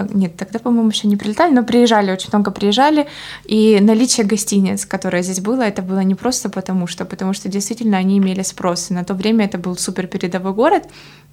нет, 0.04 0.38
тогда, 0.38 0.60
по-моему, 0.60 0.90
еще 0.90 1.08
не 1.08 1.18
прилетали, 1.18 1.54
но 1.54 1.64
приезжали, 1.64 2.12
очень 2.12 2.30
много 2.32 2.52
приезжали. 2.52 3.08
И 3.46 3.80
наличие 3.82 4.26
гостиниц, 4.26 4.86
которое 4.86 5.24
здесь 5.24 5.40
было, 5.40 5.62
это 5.64 5.82
было 5.82 6.00
не 6.00 6.16
просто 6.16 6.50
потому 6.50 6.88
что, 6.88 7.06
потому 7.06 7.34
что 7.34 7.50
действительно 7.50 7.98
они 7.98 8.18
имели 8.18 8.44
спрос. 8.44 8.92
И 8.92 8.94
на 8.94 9.04
то 9.04 9.14
время 9.14 9.46
это 9.46 9.58
был 9.58 9.76
супер 9.76 10.08
передовой 10.08 10.54
город. 10.54 10.84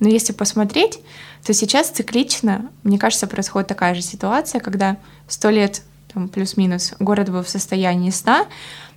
Но 0.00 0.08
если 0.08 0.32
посмотреть, 0.32 1.00
то 1.44 1.52
сейчас 1.52 1.90
циклично, 1.90 2.70
мне 2.82 2.98
кажется, 2.98 3.26
происходит 3.26 3.68
такая 3.68 3.94
же 3.94 4.02
ситуация, 4.02 4.60
когда 4.60 4.96
сто 5.28 5.50
лет 5.50 5.82
там, 6.12 6.28
плюс-минус 6.28 6.94
город 6.98 7.30
был 7.30 7.42
в 7.42 7.48
состоянии 7.48 8.10
сна, 8.10 8.46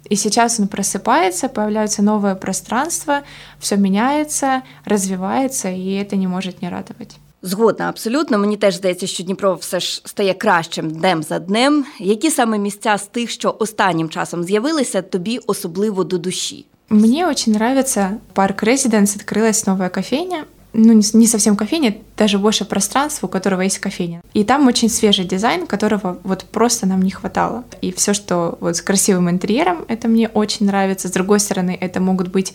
и 0.09 0.15
сейчас 0.15 0.59
он 0.59 0.67
просыпается, 0.67 1.49
появляется 1.49 2.01
новое 2.01 2.35
пространство, 2.35 3.23
все 3.59 3.75
меняется, 3.75 4.63
развивается, 4.85 5.69
и 5.69 5.93
это 5.93 6.15
не 6.15 6.27
может 6.27 6.61
не 6.61 6.69
радовать. 6.69 7.17
Згодна, 7.46 7.88
абсолютно. 7.88 8.38
Мені 8.38 8.56
теж 8.56 8.74
здається, 8.74 9.06
що 9.06 9.22
Дніпро 9.22 9.54
все 9.54 9.80
ж 9.80 10.02
стає 10.04 10.34
кращим 10.34 10.90
днем 10.90 11.22
за 11.22 11.38
днем. 11.38 11.84
Які 11.98 12.30
саме 12.30 12.58
місця 12.58 12.98
з 12.98 13.06
тих, 13.06 13.30
що 13.30 13.56
останнім 13.58 14.08
часом 14.08 14.44
з'явилися, 14.44 15.02
тобі 15.02 15.38
особливо 15.46 16.04
до 16.04 16.18
душі? 16.18 16.66
Мне 16.88 17.26
очень 17.26 17.54
нравится 17.54 18.18
парк 18.34 18.62
Резиденс, 18.62 19.16
открылась 19.16 19.66
новая 19.66 19.88
кофейня. 19.88 20.44
Ну, 20.74 20.92
не, 20.92 21.02
не 21.14 21.26
совсем 21.26 21.56
кофейня, 21.56 21.94
даже 22.18 22.38
больше 22.38 22.64
пространства, 22.64 23.26
у 23.26 23.30
которого 23.30 23.62
есть 23.62 23.78
кофейня. 23.78 24.20
И 24.34 24.44
там 24.44 24.66
очень 24.66 24.88
свежий 24.88 25.24
дизайн, 25.24 25.66
которого 25.66 26.18
вот 26.22 26.44
просто 26.44 26.86
нам 26.86 27.02
не 27.02 27.10
хватало. 27.10 27.64
И 27.82 27.92
все, 27.92 28.14
что 28.14 28.56
вот 28.60 28.76
с 28.76 28.82
красивым 28.82 29.28
интерьером, 29.28 29.84
это 29.88 30.08
мне 30.08 30.28
очень 30.28 30.66
нравится. 30.66 31.08
С 31.08 31.12
другой 31.12 31.40
стороны, 31.40 31.76
это 31.80 32.00
могут 32.00 32.28
быть 32.28 32.54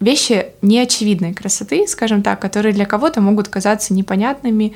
вещи 0.00 0.46
неочевидной 0.62 1.34
красоты, 1.34 1.86
скажем 1.86 2.22
так, 2.22 2.40
которые 2.40 2.72
для 2.72 2.86
кого-то 2.86 3.20
могут 3.20 3.48
казаться 3.48 3.94
непонятными, 3.94 4.74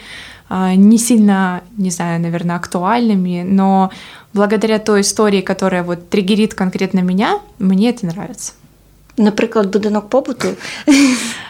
а, 0.49 0.75
не 0.75 0.99
сильно, 0.99 1.63
не 1.77 1.91
знаю, 1.91 2.21
наверное, 2.21 2.57
актуальными, 2.57 3.43
но 3.47 3.91
благодаря 4.33 4.79
той 4.79 5.03
истории, 5.03 5.41
которая 5.41 5.83
вот 5.83 6.09
триггерит 6.09 6.55
конкретно 6.55 7.01
меня, 7.01 7.41
мне 7.59 7.91
это 7.91 8.07
нравится. 8.07 8.53
Наприклад, 9.20 9.72
будинок 9.72 10.10
побуту. 10.10 10.48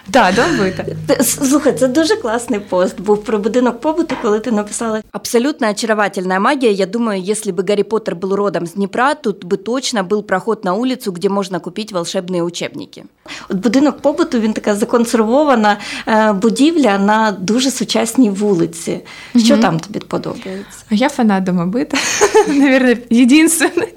Да, 0.08 0.32
дом 0.32 0.46
быта. 0.60 0.86
Слухай, 1.24 1.74
це 1.74 1.88
дуже 1.88 2.16
класний 2.16 2.60
пост 2.60 3.02
був 3.02 3.24
про 3.24 3.40
будинок 3.40 3.82
побуту, 3.82 4.16
коли 4.22 4.40
ти 4.40 4.52
написала 4.52 5.02
абсолютно 5.12 5.70
очаровательная 5.70 6.40
магия. 6.40 6.72
Я 6.72 6.86
думаю, 6.86 7.22
если 7.30 7.52
бы 7.52 7.64
Гарри 7.70 7.82
Поттер 7.84 8.16
был 8.16 8.36
родом 8.36 8.64
с 8.68 8.74
Днепра, 8.74 9.16
тут 9.16 9.46
бы 9.46 9.58
точно 9.58 10.04
был 10.04 10.24
проход 10.24 10.66
на 10.66 10.74
улицу, 10.74 11.12
где 11.12 11.30
можна 11.30 11.60
купити 11.60 11.94
волшебні 11.94 12.42
учебники. 12.42 13.04
От 13.50 13.58
будинок 13.58 13.98
побуту 14.02 14.40
він 14.40 14.54
така 14.54 14.76
законсервована 14.76 15.78
е, 16.08 16.34
будівля 16.34 16.98
на 16.98 17.32
дуже 17.32 17.72
сучасній 17.72 18.30
вулиці. 18.30 19.00
Що 19.38 19.54
Мгм. 19.54 19.62
там 19.62 19.80
тобі 19.80 20.00
подобається? 20.00 20.80
Я 20.92 21.10
фанат 21.10 21.44
дома 21.44 21.66
быта, 21.66 21.98
наверное, 22.48 22.98
единственный. 23.12 23.94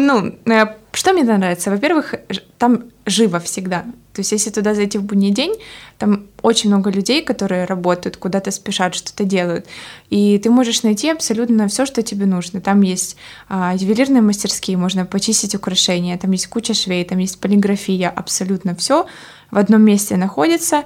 Ну, 0.00 0.32
э, 0.46 0.66
что 0.97 1.13
мне 1.13 1.23
нравится? 1.23 1.69
Во-первых, 1.69 2.15
там 2.57 2.85
живо 3.05 3.39
всегда. 3.39 3.81
То 4.13 4.21
есть, 4.21 4.31
если 4.31 4.49
туда 4.49 4.73
зайти 4.73 4.97
в 4.97 5.03
будний 5.03 5.29
день, 5.29 5.53
там 5.99 6.25
очень 6.41 6.71
много 6.71 6.89
людей, 6.89 7.23
которые 7.23 7.65
работают, 7.65 8.17
куда-то 8.17 8.49
спешат, 8.49 8.95
что-то 8.95 9.23
делают. 9.23 9.67
И 10.09 10.39
ты 10.39 10.49
можешь 10.49 10.81
найти 10.81 11.11
абсолютно 11.11 11.67
все, 11.67 11.85
что 11.85 12.01
тебе 12.01 12.25
нужно. 12.25 12.61
Там 12.61 12.81
есть 12.81 13.15
а, 13.47 13.75
ювелирные 13.75 14.23
мастерские, 14.23 14.77
можно 14.77 15.05
почистить 15.05 15.53
украшения, 15.53 16.17
там 16.17 16.31
есть 16.31 16.47
куча 16.47 16.73
швей, 16.73 17.05
там 17.05 17.19
есть 17.19 17.39
полиграфия, 17.39 18.09
абсолютно 18.09 18.73
все 18.75 19.05
в 19.51 19.57
одном 19.59 19.83
месте 19.83 20.17
находится, 20.17 20.83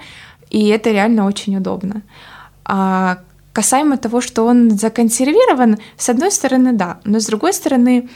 и 0.50 0.68
это 0.68 0.92
реально 0.92 1.26
очень 1.26 1.56
удобно. 1.56 2.02
А 2.66 3.20
касаемо 3.54 3.98
того, 3.98 4.20
что 4.20 4.46
он 4.46 4.72
законсервирован, 4.72 5.78
с 5.96 6.10
одной 6.10 6.32
стороны, 6.32 6.74
да, 6.74 7.00
но 7.06 7.22
с 7.22 7.28
другой 7.28 7.54
стороны, 7.54 8.10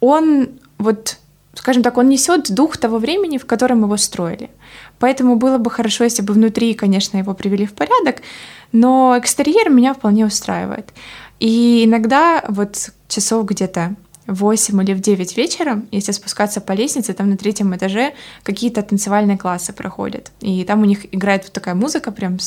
он 0.00 0.50
вот, 0.82 1.18
скажем 1.54 1.82
так, 1.82 1.98
он 1.98 2.08
несет 2.08 2.52
дух 2.52 2.76
того 2.76 2.98
времени, 2.98 3.38
в 3.38 3.46
котором 3.46 3.82
его 3.82 3.96
строили. 3.96 4.50
Поэтому 4.98 5.36
было 5.36 5.58
бы 5.58 5.70
хорошо, 5.70 6.04
если 6.04 6.22
бы 6.22 6.34
внутри, 6.34 6.74
конечно, 6.74 7.18
его 7.18 7.34
привели 7.34 7.66
в 7.66 7.72
порядок, 7.72 8.22
но 8.72 9.16
экстерьер 9.18 9.68
меня 9.68 9.94
вполне 9.94 10.26
устраивает. 10.26 10.90
И 11.40 11.84
иногда 11.84 12.44
вот 12.48 12.90
часов 13.08 13.46
где-то 13.46 13.96
в 14.26 14.34
8 14.34 14.82
или 14.82 14.94
в 14.94 15.00
9 15.00 15.36
вечера, 15.36 15.82
если 15.90 16.12
спускаться 16.12 16.60
по 16.60 16.72
лестнице, 16.72 17.12
там 17.12 17.30
на 17.30 17.36
третьем 17.36 17.74
этаже 17.74 18.14
какие-то 18.44 18.82
танцевальные 18.82 19.36
классы 19.36 19.72
проходят. 19.72 20.30
И 20.40 20.64
там 20.64 20.82
у 20.82 20.84
них 20.84 21.12
играет 21.12 21.44
вот 21.44 21.52
такая 21.52 21.74
музыка, 21.74 22.12
прям 22.12 22.38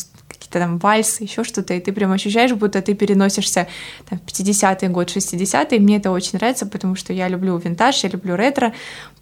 какие-то 0.45 0.59
там 0.59 0.79
вальсы, 0.79 1.25
еще 1.25 1.45
что-то, 1.45 1.75
и 1.75 1.81
ты 1.81 1.93
прям 1.93 2.13
ощущаешь, 2.13 2.53
будто 2.53 2.81
ты 2.81 2.95
переносишься 2.95 3.67
там, 4.09 4.19
в 4.19 4.31
50-й 4.31 4.89
год, 4.89 5.17
60-й. 5.17 5.79
Мне 5.79 5.97
это 5.97 6.11
очень 6.11 6.39
нравится, 6.39 6.67
потому 6.67 6.97
что 6.97 7.13
я 7.13 7.29
люблю 7.29 7.57
винтаж, 7.57 8.05
я 8.05 8.11
люблю 8.11 8.37
ретро, 8.37 8.73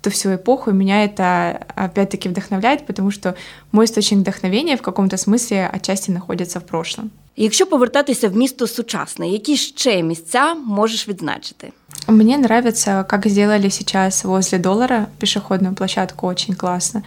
ту 0.00 0.10
всю 0.10 0.34
эпоху, 0.34 0.70
и 0.70 0.74
меня 0.74 1.04
это 1.04 1.66
опять-таки 1.74 2.28
вдохновляет, 2.28 2.86
потому 2.86 3.10
что 3.10 3.34
мой 3.72 3.84
источник 3.84 4.20
вдохновения 4.20 4.76
в 4.76 4.82
каком-то 4.82 5.16
смысле 5.16 5.70
отчасти 5.72 6.10
находится 6.10 6.60
в 6.60 6.62
прошлом. 6.62 7.10
Якщо 7.36 7.66
повертатися 7.66 8.28
в 8.28 8.36
місто 8.36 8.66
сучасне, 8.66 9.28
які 9.28 9.56
ще 9.56 10.02
місця 10.02 10.54
можеш 10.54 11.08
відзначити? 11.08 11.72
Мне 12.08 12.34
нравится, 12.34 13.04
как 13.04 13.28
сделали 13.28 13.70
сейчас 13.70 14.24
возле 14.24 14.58
доллара 14.58 15.06
пешеходную 15.18 15.74
площадку, 15.74 16.26
очень 16.26 16.54
классно. 16.54 17.02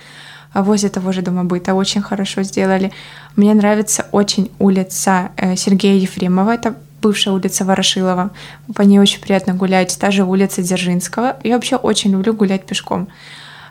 А 0.52 0.62
возле 0.62 0.88
того 0.88 1.12
же 1.12 1.22
дома 1.22 1.44
быта 1.44 1.74
очень 1.74 2.02
хорошо 2.02 2.42
сделали. 2.42 2.92
Мне 3.36 3.54
нравится 3.54 4.06
очень 4.12 4.50
улица 4.58 5.30
э, 5.36 5.56
Сергея 5.56 5.98
Ефремова, 6.00 6.54
это 6.54 6.76
бывшая 7.02 7.32
улица 7.32 7.64
Ворошилова. 7.64 8.30
По 8.74 8.82
ней 8.82 8.98
очень 8.98 9.20
приятно 9.20 9.54
гулять. 9.54 9.96
Та 9.98 10.10
же 10.10 10.24
улица 10.24 10.62
Дзержинского. 10.62 11.36
Я 11.44 11.54
вообще 11.54 11.76
очень 11.76 12.10
люблю 12.12 12.32
гулять 12.32 12.64
пешком. 12.64 13.08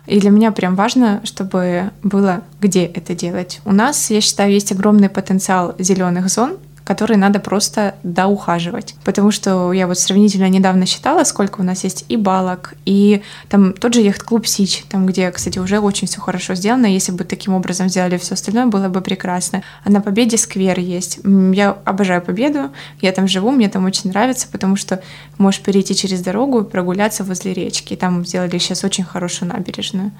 И 0.06 0.20
для 0.20 0.30
меня 0.30 0.52
прям 0.52 0.76
важно, 0.76 1.22
чтобы 1.24 1.92
было 2.04 2.44
где 2.62 2.86
это 2.86 3.16
делать. 3.16 3.60
У 3.66 3.74
нас, 3.74 4.12
я 4.12 4.22
считаю, 4.22 4.52
есть 4.52 4.72
огромный 4.72 5.10
потенциал 5.10 5.76
зеленых 5.80 6.30
зон, 6.30 6.58
которые 6.86 7.18
надо 7.18 7.40
просто 7.40 7.96
доухаживать. 8.04 8.96
Потому 9.04 9.32
что 9.32 9.74
я 9.74 9.88
вот 9.88 10.00
сравнительно 10.00 10.48
недавно 10.48 10.86
считала, 10.86 11.24
сколько 11.24 11.62
у 11.62 11.64
нас 11.64 11.84
есть 11.84 12.06
и 12.10 12.16
балок, 12.16 12.76
и 12.86 13.24
там 13.50 13.74
тот 13.74 13.96
же 13.96 14.02
яхт-клуб 14.02 14.46
Сич, 14.46 14.84
там, 14.88 15.08
где, 15.08 15.32
кстати, 15.32 15.58
уже 15.58 15.80
очень 15.80 16.08
все 16.08 16.22
хорошо 16.22 16.54
сделано. 16.54 16.86
Если 16.86 17.12
бы 17.12 17.24
таким 17.24 17.56
образом 17.56 17.90
сделали 17.90 18.18
все 18.18 18.36
остальное, 18.36 18.68
было 18.68 18.88
бы 18.88 19.02
прекрасно. 19.02 19.64
А 19.84 19.90
на 19.90 20.00
Победе 20.00 20.38
сквер 20.38 20.80
есть. 20.80 21.20
Я 21.24 21.76
обожаю 21.86 22.22
Победу, 22.22 22.70
я 23.02 23.12
там 23.12 23.28
живу, 23.28 23.50
мне 23.50 23.68
там 23.68 23.84
очень 23.86 24.12
нравится, 24.12 24.48
потому 24.52 24.76
что 24.76 25.02
можешь 25.40 25.62
перейти 25.62 25.96
через 25.96 26.22
дорогу 26.22 26.62
и 26.62 26.70
прогуляться 26.70 27.24
возле 27.24 27.54
речки. 27.54 27.96
Там 27.96 28.24
сделали 28.24 28.60
сейчас 28.60 28.84
очень 28.84 29.04
хорошую 29.04 29.52
набережную. 29.52 30.12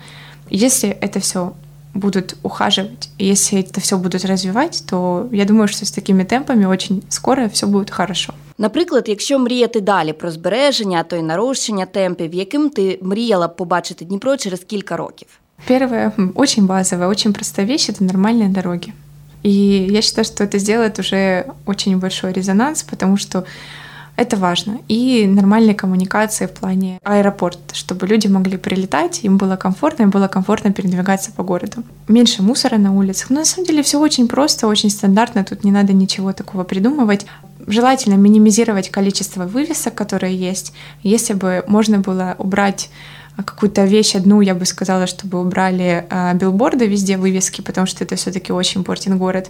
Если 0.50 0.90
это 0.90 1.20
все 1.20 1.54
будут 1.95 2.37
ухаживать, 2.43 3.09
и 3.19 3.27
если 3.27 3.59
это 3.61 3.81
все 3.81 3.97
будут 3.97 4.25
развивать, 4.25 4.85
то 4.87 5.29
я 5.33 5.45
думаю, 5.45 5.69
что 5.69 5.85
с 5.85 5.91
такими 5.91 6.25
темпами 6.25 6.65
очень 6.67 7.03
скоро 7.09 7.49
все 7.49 7.67
будет 7.67 7.91
хорошо. 7.91 8.35
Наприклад, 8.59 9.05
якщо 9.09 9.39
мріяти 9.39 9.81
далі 9.81 10.13
про 10.13 10.31
збереження, 10.31 11.01
а 11.01 11.03
то 11.03 11.17
й 11.17 11.23
нарощення 11.23 11.87
темпів, 11.87 12.35
яким 12.35 12.71
ти 12.71 12.99
мріяла 13.03 13.49
б 13.49 13.57
побачити 13.57 14.05
Дніпро 14.05 14.37
через 14.37 14.61
кілька 14.61 14.97
років? 14.97 15.29
Первое, 15.69 16.13
м, 16.19 16.33
очень 16.35 16.67
базовая, 16.67 17.09
очень 17.09 17.33
простая 17.33 17.69
вещь — 17.69 17.91
это 17.91 18.03
нормальные 18.03 18.49
дороги. 18.49 18.93
И 19.47 19.51
я 19.91 20.03
считаю, 20.03 20.25
что 20.25 20.45
это 20.45 20.59
сделает 20.59 20.99
уже 20.99 21.45
очень 21.67 21.99
большой 21.99 22.33
резонанс, 22.33 22.83
потому 22.83 23.17
что 23.17 23.45
это 24.16 24.38
важно. 24.38 24.80
И 24.88 25.28
нормальные 25.28 25.76
коммуникации 25.76 26.46
в 26.46 26.52
плане 26.52 27.00
аэропорта, 27.04 27.76
чтобы 27.76 28.08
люди 28.08 28.28
могли 28.28 28.58
прилетать, 28.58 29.24
им 29.24 29.38
было 29.38 29.56
комфортно, 29.56 30.04
им 30.04 30.10
было 30.10 30.28
комфортно 30.28 30.72
передвигаться 30.72 31.32
по 31.32 31.44
городу. 31.44 31.84
Меньше 32.08 32.42
мусора 32.42 32.78
на 32.78 32.96
улицах. 32.96 33.30
Но 33.30 33.40
на 33.40 33.46
самом 33.46 33.68
деле 33.68 33.84
все 33.84 34.00
очень 34.00 34.28
просто, 34.28 34.68
очень 34.68 34.90
стандартно, 34.90 35.44
тут 35.44 35.64
не 35.64 35.72
надо 35.72 35.94
ничего 35.94 36.34
такого 36.34 36.64
придумывать. 36.64 37.26
Желательно 37.68 38.16
минимизировать 38.16 38.90
количество 38.90 39.46
вывесок, 39.46 39.96
которые 39.96 40.36
есть. 40.38 40.74
Если 41.04 41.34
бы 41.34 41.64
можно 41.68 42.00
было 42.00 42.36
убрать 42.38 42.90
какую-то 43.44 43.84
вещь 43.86 44.16
одну, 44.16 44.42
я 44.42 44.56
бы 44.56 44.66
сказала, 44.66 45.08
чтобы 45.08 45.42
убрали 45.42 46.06
а, 46.10 46.34
билборды 46.34 46.88
везде, 46.88 47.18
вывески, 47.18 47.62
потому 47.62 47.88
что 47.88 48.04
это 48.04 48.16
все-таки 48.16 48.54
очень 48.54 48.84
портит 48.84 49.18
город. 49.18 49.50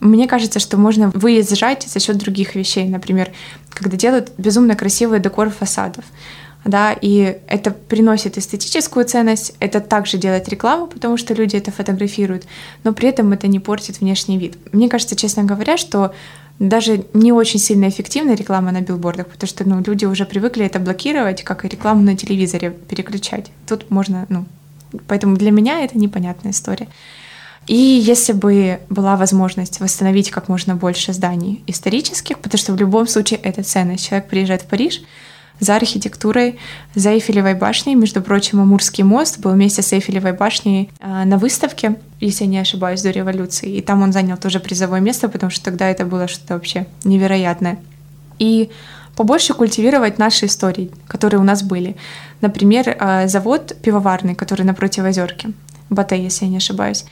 Мне 0.00 0.26
кажется, 0.26 0.60
что 0.60 0.76
можно 0.76 1.10
выезжать 1.14 1.82
за 1.82 2.00
счет 2.00 2.16
других 2.16 2.54
вещей. 2.54 2.88
Например, 2.88 3.30
когда 3.70 3.96
делают 3.96 4.32
безумно 4.38 4.76
красивый 4.76 5.20
декор 5.20 5.50
фасадов. 5.50 6.04
Да, 6.64 6.92
и 6.92 7.38
это 7.46 7.70
приносит 7.70 8.36
эстетическую 8.36 9.04
ценность, 9.06 9.54
это 9.60 9.80
также 9.80 10.18
делает 10.18 10.48
рекламу, 10.48 10.86
потому 10.86 11.16
что 11.16 11.32
люди 11.32 11.56
это 11.56 11.70
фотографируют, 11.70 12.44
но 12.84 12.92
при 12.92 13.08
этом 13.08 13.32
это 13.32 13.46
не 13.46 13.60
портит 13.60 14.00
внешний 14.00 14.38
вид. 14.38 14.58
Мне 14.72 14.88
кажется, 14.88 15.16
честно 15.16 15.44
говоря, 15.44 15.76
что 15.76 16.12
даже 16.58 17.04
не 17.14 17.32
очень 17.32 17.60
сильно 17.60 17.88
эффективна 17.88 18.34
реклама 18.34 18.72
на 18.72 18.80
билбордах, 18.80 19.28
потому 19.28 19.48
что 19.48 19.68
ну, 19.68 19.80
люди 19.80 20.04
уже 20.04 20.24
привыкли 20.24 20.66
это 20.66 20.80
блокировать, 20.80 21.42
как 21.42 21.64
и 21.64 21.68
рекламу 21.68 22.02
на 22.02 22.16
телевизоре 22.16 22.70
переключать. 22.70 23.50
Тут 23.66 23.90
можно, 23.90 24.26
ну, 24.28 24.44
поэтому 25.06 25.36
для 25.36 25.50
меня 25.50 25.84
это 25.84 25.96
непонятная 25.96 26.52
история. 26.52 26.88
И 27.68 27.76
если 27.76 28.32
бы 28.32 28.80
была 28.88 29.16
возможность 29.16 29.78
восстановить 29.78 30.30
как 30.30 30.48
можно 30.48 30.74
больше 30.74 31.12
зданий 31.12 31.62
исторических, 31.66 32.38
потому 32.38 32.58
что 32.58 32.72
в 32.72 32.76
любом 32.76 33.06
случае 33.06 33.40
это 33.40 33.62
ценность. 33.62 34.08
Человек 34.08 34.28
приезжает 34.28 34.62
в 34.62 34.66
Париж 34.66 35.02
за 35.60 35.76
архитектурой, 35.76 36.58
за 36.94 37.10
Эйфелевой 37.10 37.54
башней. 37.54 37.94
Между 37.94 38.22
прочим, 38.22 38.60
Амурский 38.60 39.04
мост 39.04 39.38
был 39.38 39.52
вместе 39.52 39.82
с 39.82 39.92
Эйфелевой 39.92 40.32
башней 40.32 40.90
а, 41.00 41.24
на 41.24 41.36
выставке, 41.36 41.96
если 42.20 42.44
я 42.44 42.50
не 42.50 42.58
ошибаюсь, 42.58 43.02
до 43.02 43.10
революции. 43.10 43.76
И 43.76 43.80
там 43.80 44.02
он 44.02 44.12
занял 44.12 44.36
тоже 44.36 44.60
призовое 44.60 45.00
место, 45.00 45.28
потому 45.28 45.50
что 45.50 45.64
тогда 45.64 45.88
это 45.88 46.04
было 46.04 46.28
что-то 46.28 46.54
вообще 46.54 46.86
невероятное. 47.04 47.78
И 48.38 48.70
побольше 49.16 49.54
культивировать 49.54 50.18
наши 50.18 50.46
истории, 50.46 50.90
которые 51.06 51.40
у 51.40 51.44
нас 51.44 51.62
были. 51.62 51.96
Например, 52.40 52.96
а, 52.98 53.26
завод 53.26 53.76
пивоварный, 53.82 54.34
который 54.34 54.62
напротив 54.62 55.04
озерки, 55.04 55.52
Батэ, 55.90 56.16
если 56.16 56.44
я 56.44 56.50
не 56.50 56.56
ошибаюсь. 56.58 57.04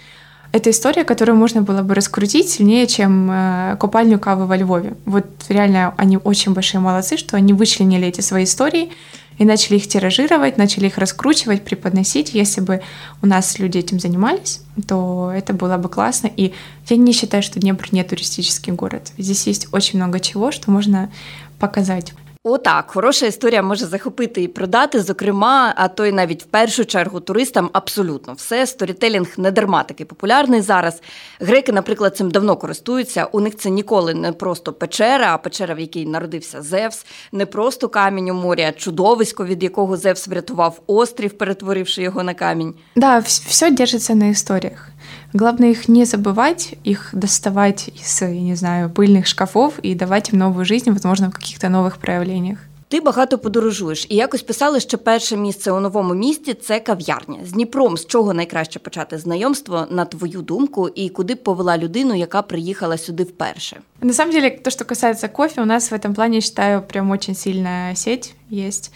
Это 0.52 0.70
история, 0.70 1.04
которую 1.04 1.36
можно 1.36 1.62
было 1.62 1.82
бы 1.82 1.94
раскрутить 1.94 2.48
сильнее, 2.48 2.86
чем 2.86 3.28
э, 3.30 3.76
купальню 3.78 4.18
кавы 4.18 4.46
во 4.46 4.56
Львове. 4.56 4.94
Вот 5.04 5.26
реально 5.48 5.92
они 5.96 6.18
очень 6.18 6.54
большие 6.54 6.80
молодцы, 6.80 7.16
что 7.16 7.36
они 7.36 7.52
вычленили 7.52 8.06
эти 8.06 8.20
свои 8.20 8.44
истории 8.44 8.90
и 9.38 9.45
начали 9.45 9.76
их 9.76 9.87
тиражировать, 9.88 10.57
начали 10.57 10.87
их 10.87 10.99
раскручивать, 10.99 11.64
преподносить. 11.64 12.35
Если 12.35 12.61
бы 12.61 12.83
у 13.23 13.26
нас 13.26 13.59
люди 13.59 13.78
этим 13.78 14.00
занимались, 14.00 14.61
то 14.87 15.31
это 15.35 15.52
было 15.52 15.76
бы 15.76 15.88
классно. 15.88 16.31
И 16.37 16.52
я 16.88 16.97
не 16.97 17.12
считаю, 17.12 17.43
что 17.43 17.61
Днепр 17.61 17.88
не 17.93 18.02
туристический 18.02 18.73
город. 18.73 19.12
Здесь 19.19 19.47
есть 19.47 19.69
очень 19.73 19.99
много 19.99 20.21
чего, 20.21 20.50
что 20.50 20.71
можно 20.71 21.11
показать. 21.59 22.14
Отак, 22.48 22.90
хороша 22.90 23.26
історія 23.26 23.62
може 23.62 23.86
захопити 23.86 24.42
і 24.42 24.48
продати, 24.48 25.02
зокрема, 25.02 25.72
а 25.76 25.88
то 25.88 26.06
й 26.06 26.12
навіть 26.12 26.42
в 26.42 26.46
першу 26.46 26.84
чергу 26.84 27.20
туристам 27.20 27.70
абсолютно 27.72 28.32
все. 28.32 28.66
Сторітелінг 28.66 29.28
не 29.36 29.50
дарма 29.50 29.82
такий 29.82 30.06
популярний 30.06 30.60
зараз. 30.60 31.02
Греки, 31.40 31.72
наприклад, 31.72 32.16
цим 32.16 32.30
давно 32.30 32.56
користуються. 32.56 33.24
У 33.24 33.40
них 33.40 33.56
це 33.56 33.70
ніколи 33.70 34.14
не 34.14 34.32
просто 34.32 34.72
печера, 34.72 35.34
а 35.34 35.38
печера, 35.38 35.74
в 35.74 35.80
якій 35.80 36.06
народився 36.06 36.62
Зевс, 36.62 37.06
не 37.32 37.46
просто 37.46 37.88
камінь 37.88 38.30
у 38.30 38.34
морі, 38.34 38.62
а 38.62 38.72
чудовисько, 38.72 39.44
від 39.44 39.62
якого 39.62 39.96
Зевс 39.96 40.28
врятував 40.28 40.80
острів, 40.86 41.38
перетворивши 41.38 42.02
його 42.02 42.22
на 42.22 42.34
камінь. 42.34 42.74
Да, 42.96 43.18
все 43.18 43.70
держится 43.70 44.14
на 44.14 44.28
историях. 44.28 44.88
Главное 45.33 45.71
их 45.71 45.88
не 45.88 46.05
забывать, 46.05 46.77
их 46.83 47.10
доставать 47.13 47.88
из, 47.88 48.21
я 48.21 48.41
не 48.41 48.55
знаю, 48.55 48.89
пыльных 48.89 49.27
шкафов 49.27 49.79
и 49.83 49.95
давать 49.95 50.33
им 50.33 50.39
новую 50.39 50.65
жизнь, 50.65 50.91
возможно, 50.91 51.29
в 51.29 51.33
каких-то 51.33 51.67
новых 51.69 51.98
проявлениях. 51.98 52.57
Ти 52.88 53.00
багато 53.01 53.38
подорожуєш, 53.38 54.05
і 54.10 54.15
якось 54.15 54.41
писали, 54.41 54.79
що 54.79 54.98
перше 54.98 55.38
місце 55.38 55.71
у 55.71 55.79
новому 55.79 56.13
місті 56.13 56.53
це 56.53 56.79
кав'ярня. 56.79 57.39
З 57.45 57.51
Дніпром 57.51 57.98
з 57.98 58.05
чого 58.05 58.33
найкраще 58.33 58.79
почати 58.79 59.17
знайомство, 59.17 59.88
на 59.89 60.05
твою 60.05 60.41
думку, 60.41 60.89
і 60.95 61.10
куди 61.10 61.33
б 61.36 61.43
повела 61.43 61.77
людину, 61.77 62.15
яка 62.15 62.41
приїхала 62.41 62.98
сюди 62.98 63.24
вперше? 63.24 63.77
На 64.01 64.13
самом 64.13 64.33
деле, 64.33 64.50
то, 64.50 64.69
что 64.71 64.86
касается 64.86 65.27
кофе, 65.27 65.62
у 65.62 65.65
нас 65.65 65.91
в 65.91 65.95
этом 65.95 66.13
плане, 66.13 66.41
считаю, 66.41 66.81
прям 66.81 67.12
очень 67.12 67.36
сильная 67.36 67.95
сеть 67.95 68.36
есть. 68.51 68.91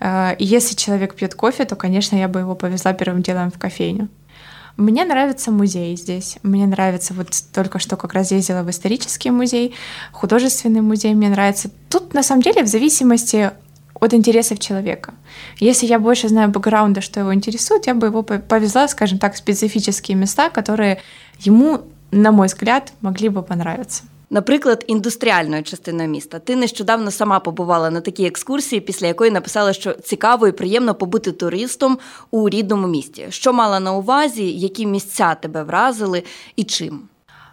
Э, 0.00 0.36
И 0.38 0.44
если 0.56 0.76
человек 0.76 1.14
пьет 1.14 1.34
кофе, 1.34 1.64
то, 1.64 1.76
конечно, 1.76 2.18
я 2.18 2.28
бы 2.28 2.40
его 2.40 2.54
повезла 2.54 2.92
первым 2.92 3.22
делом 3.22 3.50
в 3.50 3.58
кофейню. 3.58 4.08
Мне 4.77 5.05
нравится 5.05 5.51
музей 5.51 5.95
здесь. 5.95 6.37
Мне 6.43 6.67
нравится, 6.67 7.13
вот 7.13 7.29
только 7.53 7.79
что 7.79 7.95
как 7.95 8.13
раз 8.13 8.31
ездила 8.31 8.61
в 8.63 8.69
исторический 8.69 9.31
музей, 9.31 9.73
художественный 10.11 10.81
музей 10.81 11.13
мне 11.13 11.29
нравится. 11.29 11.69
Тут, 11.89 12.13
на 12.13 12.23
самом 12.23 12.41
деле, 12.41 12.63
в 12.63 12.67
зависимости 12.67 13.51
от 13.99 14.13
интересов 14.13 14.59
человека. 14.59 15.13
Если 15.59 15.85
я 15.85 15.97
больше 15.99 16.27
знаю 16.27 16.49
бэкграунда, 16.49 16.99
что 16.99 17.21
его 17.21 17.33
интересует, 17.33 17.87
я 17.87 17.93
бы 17.93 18.07
его 18.07 18.21
по- 18.23 18.39
повезла, 18.39 18.87
скажем 18.89 19.17
так, 19.17 19.35
в 19.35 19.37
специфические 19.37 20.17
места, 20.17 20.49
которые 20.49 21.01
ему, 21.39 21.81
на 22.11 22.33
мой 22.33 22.47
взгляд, 22.47 22.91
могли 22.99 23.29
бы 23.29 23.41
понравиться. 23.41 24.03
Наприклад, 24.32 24.84
індустріальною 24.86 25.62
частиною 25.62 26.08
міста. 26.08 26.38
Ти 26.38 26.56
нещодавно 26.56 27.10
сама 27.10 27.40
побувала 27.40 27.90
на 27.90 28.00
такій 28.00 28.26
екскурсії, 28.26 28.80
після 28.80 29.06
якої 29.06 29.30
написала, 29.30 29.72
що 29.72 29.92
цікаво 29.92 30.48
і 30.48 30.52
приємно 30.52 30.94
побути 30.94 31.32
туристом 31.32 31.98
у 32.30 32.48
рідному 32.48 32.86
місті. 32.86 33.26
Що 33.28 33.52
мала 33.52 33.80
на 33.80 33.92
увазі, 33.92 34.50
які 34.50 34.86
місця 34.86 35.34
тебе 35.34 35.62
вразили 35.62 36.22
і 36.56 36.64
чим? 36.64 37.00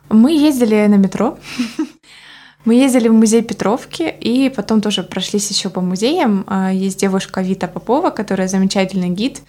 Мы 0.10 0.48
ездили 0.48 0.88
на 0.88 0.98
метро. 0.98 1.38
Мы 2.66 2.86
ездили 2.86 3.10
в 3.10 3.14
музей 3.14 3.42
Петровки 3.42 4.04
и 4.04 4.50
потом 4.50 4.82
тоже 4.82 5.04
прошлись 5.04 5.52
еще 5.52 5.70
по 5.70 5.82
музеям. 5.82 6.44
А, 6.48 6.72
Есть 6.72 7.00
девушка 7.00 7.42
Вита 7.42 7.68
Попова, 7.68 8.10
которая 8.10 8.48
замечательный 8.48 9.10
гид. 9.10 9.42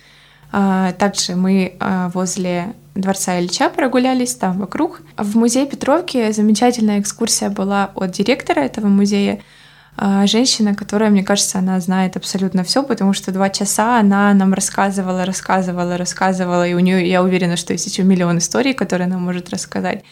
А, 0.53 0.93
Также 0.93 1.35
мы 1.35 1.77
а, 1.81 2.11
возле 2.15 2.75
дворца 2.96 3.40
Ильича 3.40 3.70
прогулялись 3.70 4.36
там 4.36 4.60
вокруг. 4.60 5.02
В 5.18 5.36
музее 5.38 5.66
Петровки 5.66 6.32
замечательная 6.32 7.00
экскурсия 7.00 7.50
была 7.50 7.92
от 7.96 8.12
директора 8.12 8.62
этого 8.62 8.88
музея. 8.88 9.42
А, 9.96 10.26
Женщина, 10.26 10.74
которая, 10.74 11.10
мне 11.10 11.24
кажется, 11.24 11.60
она 11.60 11.80
знает 11.80 12.18
абсолютно 12.18 12.64
все, 12.64 12.84
потому 12.84 13.14
что 13.14 13.32
два 13.32 13.50
часа 13.50 14.00
она 14.00 14.34
нам 14.34 14.54
рассказывала, 14.54 15.26
рассказывала, 15.26 15.98
рассказывала, 15.98 16.68
и 16.68 16.74
у 16.74 16.80
нее, 16.80 17.08
я 17.08 17.22
уверена, 17.22 17.58
что 17.58 17.74
есть 17.74 17.86
еще 17.86 18.04
миллион 18.04 18.40
историй, 18.40 18.74
которые 18.74 19.06
она 19.06 19.18
может 19.18 19.50
рассказать. 19.50 20.04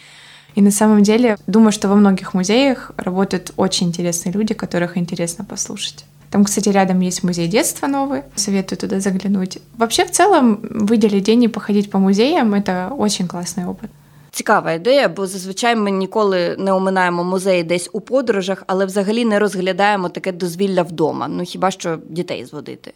И 0.54 0.62
на 0.62 0.70
самом 0.70 1.02
деле, 1.02 1.36
думаю, 1.46 1.72
что 1.72 1.88
во 1.88 1.94
многих 1.94 2.34
музеях 2.34 2.92
работают 2.96 3.52
очень 3.56 3.88
интересные 3.88 4.32
люди, 4.32 4.54
которых 4.54 4.96
интересно 4.96 5.44
послушать. 5.44 6.04
Там, 6.31 6.43
кстати, 6.43 6.69
рядом 6.69 6.99
есть 6.99 7.23
музей 7.23 7.47
детства 7.47 7.87
новый, 7.87 8.23
советую 8.35 8.77
туда 8.77 8.99
заглянуть. 8.99 9.59
Вообще, 9.77 10.03
в 10.03 10.11
целом, 10.11 10.59
выделить 10.61 11.23
день 11.23 11.43
и 11.43 11.47
походить 11.47 11.89
по 11.89 11.99
музеям – 11.99 12.55
это 12.55 12.89
очень 12.97 13.27
классный 13.27 13.65
опыт. 13.65 13.89
Цікава 14.31 14.71
ідея, 14.71 15.09
бо 15.09 15.27
зазвичай 15.27 15.75
ми 15.75 15.91
ніколи 15.91 16.55
не 16.59 16.73
оминаємо 16.73 17.23
музеї 17.23 17.63
десь 17.63 17.89
у 17.93 18.01
подорожах, 18.01 18.63
але 18.67 18.85
взагалі 18.85 19.25
не 19.25 19.39
розглядаємо 19.39 20.09
таке 20.09 20.31
дозвілля 20.31 20.81
вдома. 20.81 21.27
Ну 21.27 21.43
хіба 21.43 21.71
що 21.71 21.97
дітей 22.09 22.45
зводити. 22.45 22.93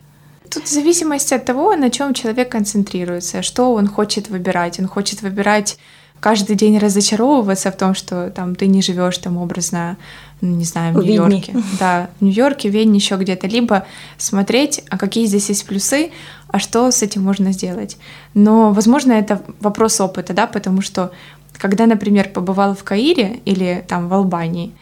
Тут 0.49 0.63
в 0.63 0.67
зависимости 0.67 1.35
от 1.35 1.45
того, 1.45 1.75
на 1.75 1.89
чем 1.89 2.13
человек 2.13 2.49
концентрируется, 2.49 3.41
что 3.41 3.73
он 3.73 3.87
хочет 3.87 4.29
выбирать. 4.29 4.79
Он 4.79 4.87
хочет 4.87 5.23
выбирать 5.23 5.79
каждый 6.20 6.56
день 6.56 6.78
разочаровываться 6.78 7.70
в 7.70 7.76
том, 7.76 7.94
что 7.94 8.30
там 8.30 8.54
ты 8.54 8.66
не 8.66 8.82
живешь 8.82 9.18
там 9.18 9.36
образно, 9.36 9.96
ну, 10.40 10.56
не 10.56 10.64
знаю, 10.64 10.94
в. 10.94 11.02
Нью-Йорке. 11.02 11.54
Да, 11.78 12.10
в 12.18 12.24
Нью-Йорке, 12.24 12.68
Вене, 12.68 12.96
еще 12.96 13.16
где-то. 13.16 13.46
Либо 13.46 13.86
смотреть, 14.18 14.82
а 14.90 14.98
какие 14.98 15.26
здесь 15.26 15.48
есть 15.48 15.66
плюсы, 15.66 16.10
а 16.48 16.58
что 16.58 16.90
с 16.90 17.02
этим 17.02 17.22
можно 17.22 17.52
сделать. 17.52 17.96
Но, 18.34 18.72
возможно, 18.72 19.12
это 19.12 19.42
вопрос 19.60 20.00
опыта, 20.00 20.32
да, 20.32 20.46
потому 20.46 20.80
что 20.80 21.12
когда, 21.58 21.86
например, 21.86 22.28
побывал 22.30 22.74
в 22.74 22.84
Каире 22.84 23.40
или 23.44 23.84
там 23.88 24.08
в 24.08 24.14
Албании, 24.14 24.74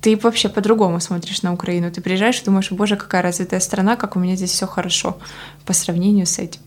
ты 0.00 0.16
вообще 0.16 0.48
по-другому 0.48 1.00
смотришь 1.00 1.42
на 1.42 1.52
Украину. 1.52 1.90
Ты 1.90 2.00
приезжаешь 2.00 2.40
и 2.40 2.44
думаешь, 2.44 2.70
боже, 2.70 2.96
какая 2.96 3.22
развитая 3.22 3.60
страна, 3.60 3.96
как 3.96 4.16
у 4.16 4.18
меня 4.18 4.36
здесь 4.36 4.50
все 4.50 4.66
хорошо 4.66 5.18
по 5.64 5.72
сравнению 5.72 6.26
с 6.26 6.38
этим. 6.38 6.60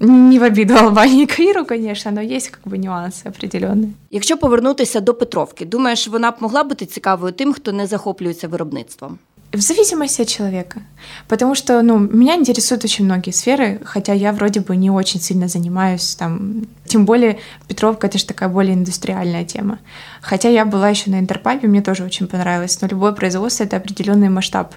Не 0.00 0.38
в 0.38 0.42
обиду 0.42 0.74
Албании 0.74 1.22
и 1.22 1.26
Каиру, 1.26 1.64
конечно, 1.64 2.10
но 2.10 2.20
есть 2.20 2.48
как 2.48 2.66
бы 2.66 2.76
нюансы 2.76 3.26
определенные. 3.26 3.92
Якщо 4.10 4.36
повернутися 4.36 5.00
до 5.00 5.14
Петровки, 5.14 5.64
думаєш, 5.64 6.08
вона 6.08 6.30
б 6.30 6.34
могла 6.40 6.64
бути 6.64 6.86
цікавою 6.86 7.32
тим, 7.32 7.52
хто 7.52 7.72
не 7.72 7.86
захоплюється 7.86 8.48
виробництвом? 8.48 9.18
В 9.52 9.60
зависимости 9.60 10.22
от 10.22 10.28
человека. 10.28 10.80
Потому 11.26 11.54
что, 11.54 11.82
ну, 11.82 11.98
меня 11.98 12.36
интересуют 12.36 12.84
очень 12.84 13.04
многие 13.04 13.32
сферы, 13.32 13.80
хотя 13.84 14.14
я 14.14 14.32
вроде 14.32 14.60
бы 14.60 14.76
не 14.76 14.90
очень 14.90 15.20
сильно 15.20 15.48
занимаюсь 15.48 16.14
там. 16.14 16.66
Тем 16.86 17.04
более 17.04 17.38
Петровка 17.68 18.06
это 18.06 18.18
же 18.18 18.24
такая 18.24 18.48
более 18.48 18.74
индустриальная 18.74 19.44
тема. 19.44 19.78
Хотя 20.22 20.48
я 20.48 20.64
была 20.64 20.90
еще 20.90 21.10
на 21.10 21.18
Интерпабе, 21.18 21.68
мне 21.68 21.82
тоже 21.82 22.04
очень 22.04 22.26
понравилось. 22.26 22.80
Но 22.82 22.88
любое 22.88 23.12
производство 23.12 23.64
это 23.64 23.76
определенный 23.76 24.30
масштаб. 24.30 24.74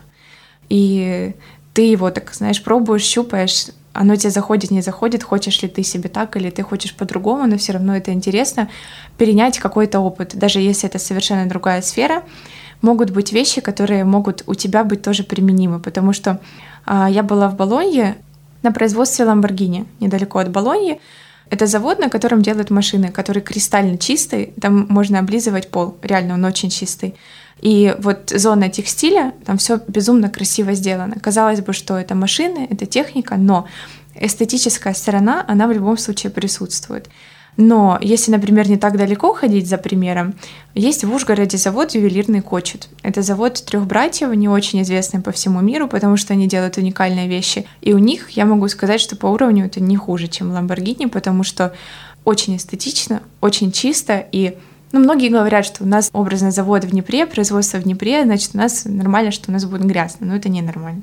И 0.69 1.32
ты 1.73 1.82
его 1.93 2.12
так, 2.12 2.34
знаешь, 2.34 2.62
пробуешь, 2.62 3.04
щупаешь, 3.04 3.67
оно 3.92 4.16
тебе 4.16 4.31
заходит, 4.31 4.70
не 4.70 4.83
заходит, 4.83 5.22
хочешь 5.22 5.62
ли 5.62 5.68
ты 5.68 5.83
себе 5.83 6.09
так 6.09 6.37
или 6.37 6.50
ты 6.50 6.62
хочешь 6.62 6.94
по-другому, 6.94 7.46
но 7.46 7.57
все 7.57 7.72
равно 7.72 7.96
это 7.96 8.12
интересно 8.12 8.68
перенять 9.18 9.59
какой-то 9.59 10.00
опыт, 10.00 10.35
даже 10.35 10.61
если 10.61 10.88
это 10.88 10.98
совершенно 10.98 11.48
другая 11.48 11.83
сфера, 11.83 12.22
могут 12.83 13.11
быть 13.11 13.33
вещи, 13.33 13.61
которые 13.61 14.05
могут 14.05 14.44
у 14.46 14.55
тебя 14.55 14.85
быть 14.85 15.03
тоже 15.03 15.24
применимы, 15.24 15.81
потому 15.81 16.12
что 16.12 16.40
а, 16.87 17.11
я 17.11 17.22
была 17.22 17.48
в 17.48 17.57
Болонье 17.57 18.16
на 18.62 18.72
производстве 18.72 19.24
Lamborghini, 19.24 19.87
недалеко 20.00 20.38
от 20.38 20.50
Болоньи. 20.50 21.00
Это 21.50 21.66
завод, 21.66 21.98
на 21.98 22.09
котором 22.09 22.42
делают 22.42 22.70
машины, 22.70 23.09
который 23.09 23.42
кристально 23.42 23.98
чистый, 23.98 24.53
там 24.61 24.87
можно 24.88 25.18
облизывать 25.18 25.68
пол, 25.68 25.96
реально 26.03 26.35
он 26.35 26.44
очень 26.44 26.70
чистый. 26.70 27.16
И 27.61 27.94
вот 27.99 28.31
зона 28.35 28.70
текстиля, 28.70 29.35
там 29.44 29.59
все 29.59 29.81
безумно 29.87 30.31
красиво 30.31 30.73
сделано. 30.75 31.16
Казалось 31.20 31.61
бы, 31.61 31.73
что 31.73 31.99
это 31.99 32.14
машины, 32.14 32.66
это 32.70 32.87
техника, 32.87 33.37
но 33.37 33.66
эстетическая 34.14 34.94
сторона, 34.94 35.44
она 35.46 35.66
в 35.66 35.73
любом 35.73 35.99
случае 35.99 36.31
присутствует. 36.31 37.09
Но 37.57 37.99
если, 38.01 38.31
например, 38.31 38.68
не 38.68 38.79
так 38.79 38.96
далеко 38.96 39.35
ходить 39.35 39.68
за 39.68 39.77
примером, 39.77 40.35
есть 40.75 41.05
в 41.05 41.12
Ужгороде 41.12 41.59
завод 41.59 41.90
ювелирный 41.94 42.40
Кочет. 42.40 42.88
Это 43.03 43.23
завод 43.23 43.62
трех 43.66 43.87
братьев, 43.87 44.33
не 44.35 44.49
очень 44.49 44.81
известный 44.83 45.20
по 45.20 45.33
всему 45.33 45.61
миру, 45.61 45.88
потому 45.88 46.16
что 46.16 46.33
они 46.33 46.46
делают 46.46 46.79
уникальные 46.79 47.29
вещи. 47.29 47.66
И 47.83 47.92
у 47.92 47.99
них, 47.99 48.31
я 48.31 48.46
могу 48.46 48.66
сказать, 48.68 49.01
что 49.01 49.16
по 49.16 49.27
уровню 49.27 49.66
это 49.66 49.81
не 49.81 49.96
хуже, 49.96 50.29
чем 50.29 50.53
Lamborghini, 50.53 51.09
потому 51.09 51.42
что 51.42 51.75
очень 52.25 52.57
эстетично, 52.57 53.23
очень 53.40 53.73
чисто 53.73 54.25
и 54.33 54.57
ну, 54.92 55.00
многие 55.00 55.29
говорят, 55.29 55.64
что 55.64 55.85
у 55.85 55.87
нас 55.87 56.11
образно 56.12 56.50
завод 56.50 56.85
в 56.85 56.90
Днепре, 56.90 57.26
производство 57.26 57.79
в 57.79 57.85
Днепре, 57.85 58.24
значит, 58.24 58.50
у 58.55 58.59
нас 58.59 58.85
нормально, 58.85 59.31
что 59.31 59.50
у 59.50 59.53
нас 59.53 59.64
будет 59.64 59.85
грязно, 59.85 60.26
но 60.26 60.37
это 60.37 60.48
ненормально. 60.48 61.03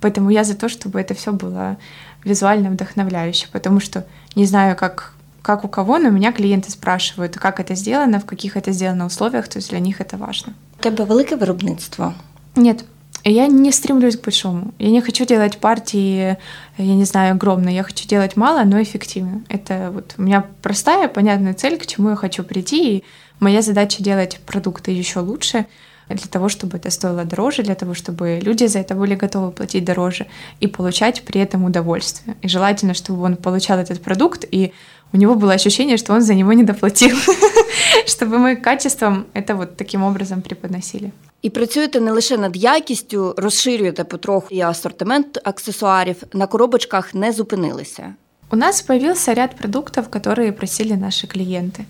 Поэтому 0.00 0.30
я 0.30 0.44
за 0.44 0.54
то, 0.54 0.68
чтобы 0.68 1.00
это 1.00 1.14
все 1.14 1.32
было 1.32 1.78
визуально 2.24 2.70
вдохновляюще, 2.70 3.46
потому 3.50 3.80
что 3.80 4.06
не 4.34 4.44
знаю, 4.44 4.76
как, 4.76 5.14
как 5.42 5.64
у 5.64 5.68
кого, 5.68 5.98
но 5.98 6.10
меня 6.10 6.32
клиенты 6.32 6.70
спрашивают, 6.70 7.36
как 7.36 7.60
это 7.60 7.74
сделано, 7.74 8.20
в 8.20 8.26
каких 8.26 8.56
это 8.56 8.72
сделано 8.72 9.06
условиях, 9.06 9.48
то 9.48 9.58
есть 9.58 9.70
для 9.70 9.78
них 9.78 10.00
это 10.00 10.16
важно. 10.16 10.52
У 10.78 10.82
тебе 10.82 11.04
велике 11.04 11.36
виробництво. 11.36 12.14
Нет, 12.56 12.84
Я 13.28 13.48
не 13.48 13.72
стремлюсь 13.72 14.16
к 14.16 14.22
большому. 14.22 14.72
Я 14.78 14.90
не 14.90 15.00
хочу 15.00 15.26
делать 15.26 15.58
партии, 15.58 16.38
я 16.78 16.94
не 16.94 17.04
знаю, 17.04 17.32
огромные. 17.32 17.74
Я 17.74 17.82
хочу 17.82 18.06
делать 18.06 18.36
мало, 18.36 18.62
но 18.62 18.80
эффективно. 18.80 19.42
Это 19.48 19.90
вот 19.92 20.14
у 20.16 20.22
меня 20.22 20.46
простая, 20.62 21.08
понятная 21.08 21.52
цель, 21.52 21.76
к 21.76 21.86
чему 21.86 22.10
я 22.10 22.16
хочу 22.16 22.44
прийти. 22.44 22.98
И 22.98 23.04
моя 23.40 23.62
задача 23.62 24.00
делать 24.00 24.38
продукты 24.46 24.92
еще 24.92 25.18
лучше 25.18 25.66
для 26.08 26.28
того, 26.28 26.48
чтобы 26.48 26.76
это 26.76 26.90
стоило 26.90 27.24
дороже, 27.24 27.64
для 27.64 27.74
того, 27.74 27.94
чтобы 27.94 28.38
люди 28.40 28.66
за 28.66 28.78
это 28.78 28.94
были 28.94 29.16
готовы 29.16 29.50
платить 29.50 29.84
дороже 29.84 30.26
и 30.60 30.68
получать 30.68 31.22
при 31.22 31.40
этом 31.40 31.64
удовольствие. 31.64 32.36
И 32.42 32.48
желательно, 32.48 32.94
чтобы 32.94 33.22
он 33.22 33.36
получал 33.36 33.80
этот 33.80 34.00
продукт, 34.00 34.44
и 34.48 34.72
у 35.13 35.17
него 35.17 35.35
было 35.35 35.53
ощущение, 35.53 35.97
что 35.97 36.13
он 36.13 36.21
за 36.21 36.33
него 36.33 36.53
не 36.53 36.63
доплатил, 36.63 37.17
чтобы 38.07 38.37
мы 38.37 38.55
качеством 38.55 39.25
это 39.33 39.55
вот 39.55 39.77
таким 39.77 40.03
образом 40.03 40.41
преподносили. 40.41 41.11
І 41.41 41.49
працюєте 41.49 41.99
не 41.99 42.11
лише 42.11 42.37
над 42.37 42.57
якістю, 42.57 43.33
розширюєте 43.37 44.03
потроху 44.03 44.47
і 44.49 44.61
асортимент 44.61 45.39
аксесуарів, 45.43 46.23
на 46.33 46.47
коробочках 46.47 47.13
не 47.13 47.31
зупинилися. 47.31 48.13
У 48.53 48.55
нас 48.55 48.81
появился 48.81 49.33
ряд 49.33 49.55
продуктов, 49.55 50.09
которые 50.09 50.51
просили 50.51 50.95
наши 50.95 51.27
клиенты. 51.27 51.85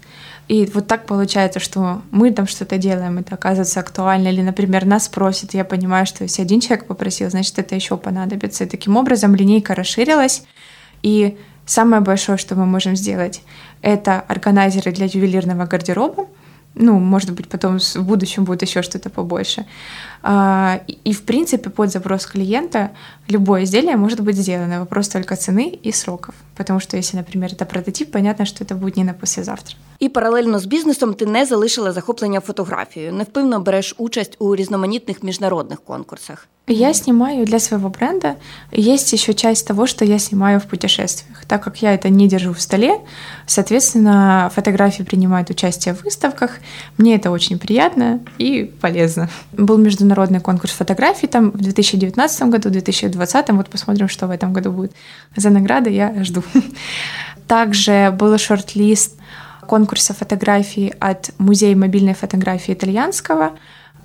И 0.47 0.65
вот 0.73 0.87
так 0.87 1.05
получается, 1.05 1.59
что 1.59 2.01
мы 2.11 2.31
там 2.31 2.45
что-то 2.45 2.77
делаем, 2.77 3.17
это 3.17 3.33
оказывается 3.35 3.79
актуально. 3.79 4.27
Или, 4.27 4.41
например, 4.41 4.85
нас 4.85 5.07
просят, 5.07 5.55
я 5.55 5.65
понимаю, 5.65 6.05
что 6.05 6.23
если 6.23 6.43
один 6.43 6.61
человек 6.61 6.85
попросил, 6.85 7.29
значит, 7.31 7.57
это 7.57 7.75
еще 7.75 7.97
понадобится. 7.97 8.63
И 8.63 8.67
таким 8.67 8.95
образом 8.95 9.35
линейка 9.35 9.73
расширилась. 9.73 10.43
И 11.01 11.35
самое 11.66 12.00
большое, 12.00 12.38
что 12.38 12.54
мы 12.54 12.64
можем 12.64 12.96
сделать, 12.96 13.42
это 13.82 14.20
органайзеры 14.20 14.92
для 14.92 15.06
ювелирного 15.06 15.66
гардероба, 15.66 16.26
ну, 16.74 16.98
может 16.98 17.32
быть, 17.32 17.48
потом 17.48 17.78
в 17.78 18.02
будущем 18.02 18.44
будет 18.44 18.62
еще 18.62 18.82
что-то 18.82 19.08
побольше. 19.08 19.64
А, 20.25 20.81
и, 20.87 21.13
в 21.13 21.21
принципе, 21.21 21.69
под 21.69 21.91
запрос 21.91 22.25
клиента 22.25 22.89
любое 23.27 23.63
изделие 23.63 23.95
может 23.95 24.19
быть 24.19 24.35
сделано. 24.35 24.79
Вопрос 24.79 25.07
только 25.09 25.35
цены 25.35 25.79
и 25.85 25.91
сроков. 25.91 26.35
Потому 26.55 26.79
что 26.79 26.97
если, 26.97 27.17
например, 27.17 27.51
это 27.53 27.65
прототип, 27.65 28.11
понятно, 28.11 28.45
что 28.45 28.63
это 28.63 28.75
будет 28.75 28.97
не 28.97 29.03
на 29.03 29.13
послезавтра. 29.13 29.75
І 29.99 30.09
паралельно 30.09 30.59
з 30.59 30.65
бізнесом 30.65 31.13
ти 31.13 31.25
не 31.25 31.45
залишила 31.45 31.91
захоплення 31.91 32.39
фотографією. 32.39 33.13
Невпинно 33.13 33.59
береш 33.59 33.95
участь 33.97 34.35
у 34.39 34.55
різноманітних 34.55 35.23
міжнародних 35.23 35.81
конкурсах. 35.81 36.47
Я 36.67 36.93
снимаю 36.93 37.45
для 37.45 37.59
своего 37.59 37.89
бренда. 37.89 38.35
Есть 38.71 39.13
еще 39.13 39.33
часть 39.33 39.67
того, 39.67 39.87
что 39.87 40.05
я 40.05 40.19
снимаю 40.19 40.59
в 40.59 40.65
путешествиях. 40.65 41.43
Так 41.45 41.63
как 41.63 41.81
я 41.81 41.93
это 41.93 42.09
не 42.09 42.27
держу 42.27 42.53
в 42.53 42.61
столе, 42.61 43.01
соответственно, 43.45 44.49
фотографии 44.55 45.03
принимают 45.03 45.49
участие 45.49 45.93
в 45.93 46.03
выставках. 46.03 46.59
Мне 46.97 47.15
это 47.15 47.31
очень 47.31 47.59
приятно 47.59 48.19
и 48.37 48.71
полезно. 48.79 49.27
Был 49.51 49.77
международный 49.77 50.11
конкурс 50.42 50.72
фотографий 50.72 51.26
там 51.26 51.50
в 51.50 51.58
2019 51.58 52.42
году, 52.44 52.68
в 52.68 52.72
2020. 52.72 53.50
Вот 53.50 53.68
посмотрим, 53.68 54.08
что 54.08 54.26
в 54.26 54.30
этом 54.30 54.52
году 54.52 54.72
будет. 54.72 54.92
За 55.36 55.50
награды 55.50 55.90
я 55.90 56.24
жду. 56.24 56.42
Также 57.46 58.10
был 58.18 58.36
шорт-лист 58.38 59.14
конкурса 59.66 60.14
фотографий 60.14 60.94
от 61.00 61.30
Музея 61.38 61.76
мобильной 61.76 62.14
фотографии 62.14 62.74
итальянского. 62.74 63.52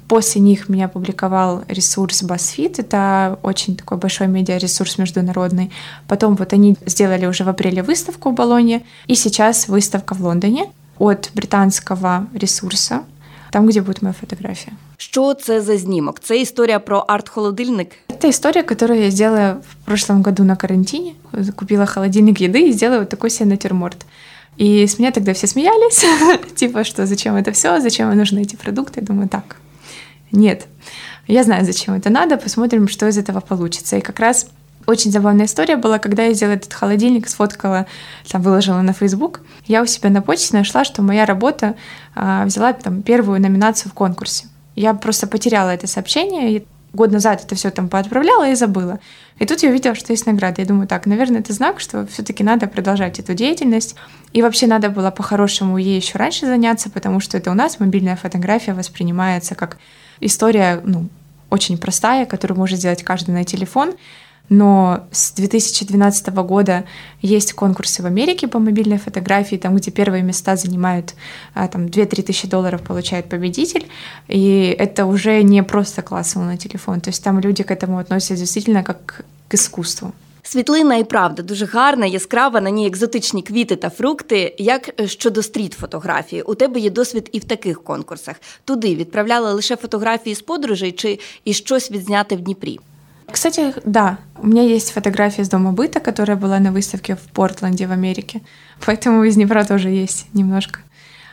После 0.08 0.41
них 0.41 0.67
меня 0.67 0.89
публиковал 0.89 1.63
ресурс 1.69 2.24
BuzzFeed, 2.24 2.82
это 2.82 3.39
очень 3.43 3.78
такой 3.78 3.97
большой 3.97 4.28
медиаресурс 4.28 4.97
международный. 4.97 5.71
Потом 6.08 6.36
вот 6.36 6.52
они 6.52 6.76
сделали 6.86 7.26
уже 7.26 7.45
в 7.45 7.50
апреле 7.50 7.82
выставку 7.82 8.32
в 8.32 8.34
Болоне, 8.34 8.84
и 9.08 9.15
сейчас 9.15 9.69
выставка 9.69 10.13
в 10.13 10.21
Лондоне 10.21 10.65
от 11.00 11.30
британского 11.34 12.28
ресурса, 12.34 13.04
там, 13.51 13.67
где 13.67 13.81
будет 13.81 14.01
моя 14.01 14.13
фотография. 14.13 14.73
Что 14.97 15.31
это 15.31 15.61
за 15.61 15.77
знімок? 15.77 16.19
Це 16.19 16.41
история 16.41 16.79
про 16.79 17.05
арт-холодильник? 17.07 17.87
Это 18.07 18.29
история, 18.29 18.63
которую 18.63 19.01
я 19.01 19.11
сделала 19.11 19.61
в 19.69 19.85
прошлом 19.85 20.21
году 20.21 20.43
на 20.43 20.55
карантине. 20.55 21.13
Купила 21.55 21.85
холодильник 21.85 22.39
еды 22.39 22.69
и 22.69 22.71
сделала 22.71 22.99
вот 22.99 23.09
такой 23.09 23.29
себе 23.29 23.49
натюрморт. 23.49 24.05
И 24.57 24.87
с 24.87 24.99
меня 24.99 25.11
тогда 25.11 25.33
все 25.33 25.47
смеялись, 25.47 26.05
типа, 26.55 26.83
что 26.83 27.05
зачем 27.05 27.35
это 27.35 27.51
все, 27.51 27.79
зачем 27.79 28.15
нужны 28.17 28.41
эти 28.41 28.55
продукты. 28.55 28.99
Я 28.99 29.05
думаю, 29.05 29.29
так, 29.29 29.57
нет. 30.31 30.67
Я 31.27 31.43
знаю, 31.43 31.65
зачем 31.65 31.93
это 31.93 32.09
надо, 32.09 32.37
посмотрим, 32.37 32.87
что 32.87 33.07
из 33.07 33.17
этого 33.17 33.39
получится. 33.39 33.97
И 33.97 34.01
как 34.01 34.19
раз 34.19 34.47
очень 34.87 35.11
забавная 35.11 35.45
история 35.45 35.77
была, 35.77 35.99
когда 35.99 36.23
я 36.23 36.33
сделала 36.33 36.55
этот 36.55 36.73
холодильник, 36.73 37.27
сфоткала, 37.27 37.85
там 38.29 38.41
выложила 38.41 38.81
на 38.81 38.93
Facebook. 38.93 39.41
Я 39.65 39.81
у 39.81 39.85
себя 39.85 40.09
на 40.09 40.21
почте 40.21 40.55
нашла, 40.55 40.83
что 40.83 41.01
моя 41.01 41.25
работа 41.25 41.75
а, 42.15 42.45
взяла 42.45 42.73
там 42.73 43.01
первую 43.01 43.41
номинацию 43.41 43.91
в 43.91 43.93
конкурсе. 43.93 44.47
Я 44.75 44.93
просто 44.93 45.27
потеряла 45.27 45.69
это 45.69 45.87
сообщение, 45.87 46.55
и 46.55 46.65
год 46.93 47.11
назад 47.11 47.43
это 47.43 47.55
все 47.55 47.69
там 47.71 47.89
поотправляла 47.89 48.49
и 48.49 48.55
забыла. 48.55 48.99
И 49.39 49.45
тут 49.45 49.63
я 49.63 49.69
увидела, 49.69 49.95
что 49.95 50.13
есть 50.13 50.25
награда. 50.25 50.61
Я 50.61 50.67
думаю, 50.67 50.87
так, 50.87 51.05
наверное, 51.05 51.39
это 51.39 51.53
знак, 51.53 51.79
что 51.79 52.05
все-таки 52.07 52.43
надо 52.43 52.67
продолжать 52.67 53.19
эту 53.19 53.33
деятельность. 53.33 53.95
И 54.33 54.41
вообще 54.41 54.67
надо 54.67 54.89
было 54.89 55.11
по-хорошему 55.11 55.77
ей 55.77 55.97
еще 55.97 56.17
раньше 56.17 56.45
заняться, 56.45 56.89
потому 56.89 57.19
что 57.19 57.37
это 57.37 57.51
у 57.51 57.53
нас 57.53 57.79
мобильная 57.79 58.15
фотография 58.15 58.73
воспринимается 58.73 59.55
как 59.55 59.77
история, 60.19 60.81
ну, 60.83 61.07
очень 61.49 61.77
простая, 61.77 62.25
которую 62.25 62.57
может 62.57 62.79
сделать 62.79 63.03
каждый 63.03 63.31
на 63.31 63.43
телефон. 63.43 63.93
Но 64.48 65.06
с 65.11 65.32
2012 65.32 66.28
года 66.28 66.85
есть 67.20 67.52
конкурсы 67.52 68.02
в 68.02 68.06
Америке 68.06 68.46
по 68.46 68.59
мобильной 68.59 68.98
фотографии, 68.98 69.56
там, 69.56 69.76
где 69.76 69.90
первые 69.90 70.22
места 70.22 70.56
занимают 70.56 71.14
а, 71.54 71.66
там, 71.66 71.87
2-3 71.87 72.22
тысячи 72.22 72.46
долларов 72.48 72.82
получает 72.82 73.28
победитель, 73.28 73.87
и 74.28 74.76
это 74.78 75.06
уже 75.06 75.42
не 75.42 75.62
просто 75.62 76.02
классовый 76.02 76.46
на 76.46 76.56
телефон, 76.56 77.00
то 77.00 77.11
есть 77.11 77.24
там 77.24 77.40
люди 77.40 77.64
к 77.64 77.70
этому 77.72 77.98
относятся 77.98 78.37
действительно 78.37 78.85
как 78.85 79.24
к 79.48 79.54
искусству. 79.54 80.12
Світлина 80.42 80.96
і 80.96 81.04
правда 81.04 81.42
дуже 81.42 81.66
гарна, 81.66 82.06
яскрава, 82.06 82.61
на 82.61 82.70
ній 82.70 82.87
екзотичні 82.87 83.42
квіти 83.42 83.76
та 83.76 83.90
фрукти. 83.90 84.54
Як 84.59 84.90
щодо 85.06 85.42
стріт 85.42 85.72
фотографії, 85.72 86.42
у 86.42 86.54
тебе 86.54 86.80
є 86.80 86.90
досвід 86.90 87.28
і 87.32 87.38
в 87.38 87.44
таких 87.44 87.85
конкурсах. 87.85 88.37
Туди 88.64 88.94
відправляли 88.94 89.52
лише 89.52 89.76
фотографії 89.76 90.35
з 90.35 90.40
подорожей 90.40 90.92
чи 90.92 91.18
і 91.44 91.52
щось 91.52 91.90
відзняти 91.90 92.37
в 92.37 92.40
Дніпрі? 92.40 92.80
Кстати, 93.31 93.73
да, 93.85 94.17
у 94.37 94.47
меня 94.47 94.63
есть 94.63 94.91
фотография 94.91 95.43
из 95.43 95.49
дома 95.49 95.71
быта, 95.71 95.99
которая 95.99 96.37
была 96.37 96.59
на 96.59 96.71
выставке 96.71 97.15
в 97.15 97.21
Портленде 97.33 97.87
в 97.87 97.91
Америке. 97.91 98.41
Поэтому 98.85 99.23
из 99.23 99.35
Днепра 99.35 99.63
тоже 99.63 99.89
есть 99.89 100.25
немножко. 100.33 100.79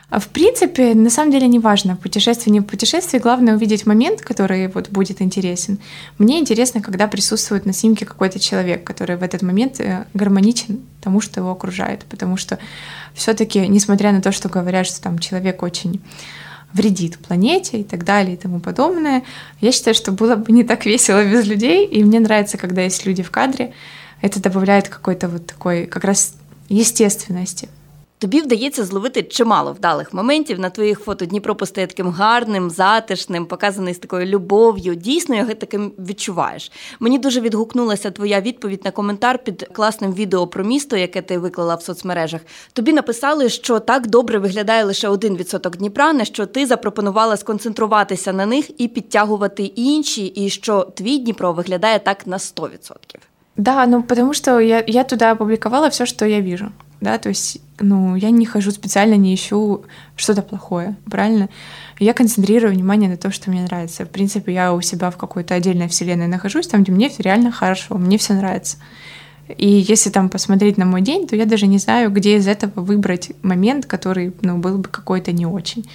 А 0.09 0.19
в 0.19 0.27
принципе, 0.27 0.95
на 0.95 1.11
самом 1.11 1.31
деле 1.31 1.47
не 1.47 1.59
важно, 1.59 1.95
путешествие, 1.95 2.51
не 2.51 2.61
путешествие, 2.61 3.21
главное 3.21 3.55
увидеть 3.55 3.85
момент, 3.85 4.21
который 4.21 4.67
вот 4.67 4.89
будет 4.89 5.21
интересен. 5.21 5.77
Мне 6.17 6.39
интересно, 6.39 6.81
когда 6.81 7.07
присутствует 7.07 7.67
на 7.67 7.73
снимке 7.73 8.07
какой-то 8.07 8.39
человек, 8.39 8.83
который 8.83 9.17
в 9.17 9.23
этот 9.23 9.43
момент 9.43 9.79
э, 9.79 10.05
гармоничен 10.15 10.79
тому, 10.99 11.21
что 11.21 11.41
его 11.41 11.51
окружает, 11.51 12.05
потому 12.05 12.37
что 12.37 12.57
все-таки, 13.13 13.67
несмотря 13.67 14.11
на 14.11 14.21
то, 14.21 14.31
что 14.31 14.49
говорят, 14.49 14.87
что 14.87 14.99
там 14.99 15.19
человек 15.19 15.61
очень 15.61 16.01
вредит 16.73 17.17
планете 17.17 17.79
и 17.79 17.83
так 17.83 18.03
далее 18.03 18.35
и 18.35 18.37
тому 18.37 18.59
подобное. 18.59 19.23
Я 19.59 19.71
считаю, 19.71 19.95
что 19.95 20.11
было 20.11 20.35
бы 20.35 20.51
не 20.51 20.63
так 20.63 20.85
весело 20.85 21.23
без 21.23 21.45
людей, 21.45 21.85
и 21.85 22.03
мне 22.03 22.19
нравится, 22.19 22.57
когда 22.57 22.81
есть 22.83 23.05
люди 23.05 23.23
в 23.23 23.31
кадре. 23.31 23.73
Это 24.21 24.41
добавляет 24.41 24.89
какой-то 24.89 25.27
вот 25.27 25.47
такой 25.47 25.85
как 25.85 26.03
раз 26.03 26.33
естественности. 26.67 27.69
Тобі 28.19 28.41
вдається 28.41 28.85
зловити 28.85 29.23
чимало 29.23 29.73
вдалих 29.73 30.13
моментів. 30.13 30.59
На 30.59 30.69
твоїх 30.69 30.99
фото 30.99 31.25
Дніпро 31.25 31.55
постає 31.55 31.87
таким 31.87 32.09
гарним, 32.09 32.69
затишним, 32.69 33.45
показаний 33.45 33.93
з 33.93 33.97
такою 33.97 34.25
любов'ю. 34.25 34.95
Дійсно, 34.95 35.35
його 35.35 35.53
таким 35.53 35.91
відчуваєш. 35.99 36.71
Мені 36.99 37.19
дуже 37.19 37.41
відгукнулася 37.41 38.11
твоя 38.11 38.41
відповідь 38.41 38.85
на 38.85 38.91
коментар 38.91 39.43
під 39.43 39.69
класним 39.73 40.13
відео 40.13 40.47
про 40.47 40.63
місто, 40.63 40.97
яке 40.97 41.21
ти 41.21 41.37
виклала 41.37 41.75
в 41.75 41.81
соцмережах. 41.81 42.41
Тобі 42.73 42.93
написали, 42.93 43.49
що 43.49 43.79
так 43.79 44.07
добре 44.07 44.39
виглядає 44.39 44.83
лише 44.83 45.07
один 45.07 45.37
відсоток 45.37 45.77
Дніпра, 45.77 46.13
на 46.13 46.25
що 46.25 46.45
ти 46.45 46.65
запропонувала 46.65 47.37
сконцентруватися 47.37 48.33
на 48.33 48.45
них 48.45 48.81
і 48.81 48.87
підтягувати 48.87 49.63
інші, 49.63 50.25
і 50.25 50.49
що 50.49 50.81
твій 50.95 51.17
Дніпро 51.17 51.53
виглядає 51.53 51.99
так 51.99 52.27
на 52.27 52.37
100%. 52.37 52.69
Да, 53.57 53.85
ну 53.85 54.03
потому 54.03 54.33
что 54.33 54.61
я, 54.61 54.83
я 54.87 55.03
туда 55.03 55.33
опубликовала 55.33 55.87
все, 55.87 56.05
что 56.05 56.25
я 56.25 56.41
вижу. 56.41 56.71
Да, 57.01 57.17
то 57.17 57.29
есть, 57.29 57.61
ну, 57.79 58.15
я 58.15 58.29
не 58.29 58.45
хожу 58.45 58.71
специально, 58.71 59.15
не 59.15 59.33
ищу 59.33 59.83
что-то 60.15 60.41
плохое, 60.41 60.97
правильно? 61.09 61.49
Я 61.99 62.13
концентрирую 62.13 62.73
внимание 62.73 63.09
на 63.09 63.17
то, 63.17 63.31
что 63.31 63.49
мне 63.49 63.61
нравится. 63.61 64.05
В 64.05 64.09
принципе, 64.09 64.53
я 64.53 64.73
у 64.73 64.81
себя 64.81 65.09
в 65.09 65.17
какой-то 65.17 65.55
отдельной 65.55 65.87
вселенной 65.87 66.27
нахожусь, 66.27 66.67
там, 66.67 66.83
где 66.83 66.91
мне 66.91 67.09
реально 67.19 67.51
хорошо, 67.51 67.97
мне 67.97 68.17
все 68.17 68.33
нравится. 68.33 68.77
И 69.57 69.67
если 69.67 70.09
там 70.09 70.29
посмотреть 70.29 70.77
на 70.77 70.85
мой 70.85 71.01
день, 71.01 71.27
то 71.27 71.35
я 71.35 71.45
даже 71.45 71.67
не 71.67 71.79
знаю, 71.79 72.11
где 72.11 72.37
из 72.37 72.47
этого 72.47 72.81
выбрать 72.81 73.31
момент, 73.41 73.85
который, 73.85 74.33
ну, 74.41 74.57
был 74.57 74.77
бы 74.77 74.89
какой-то 74.89 75.31
не 75.31 75.45
очень. 75.45 75.89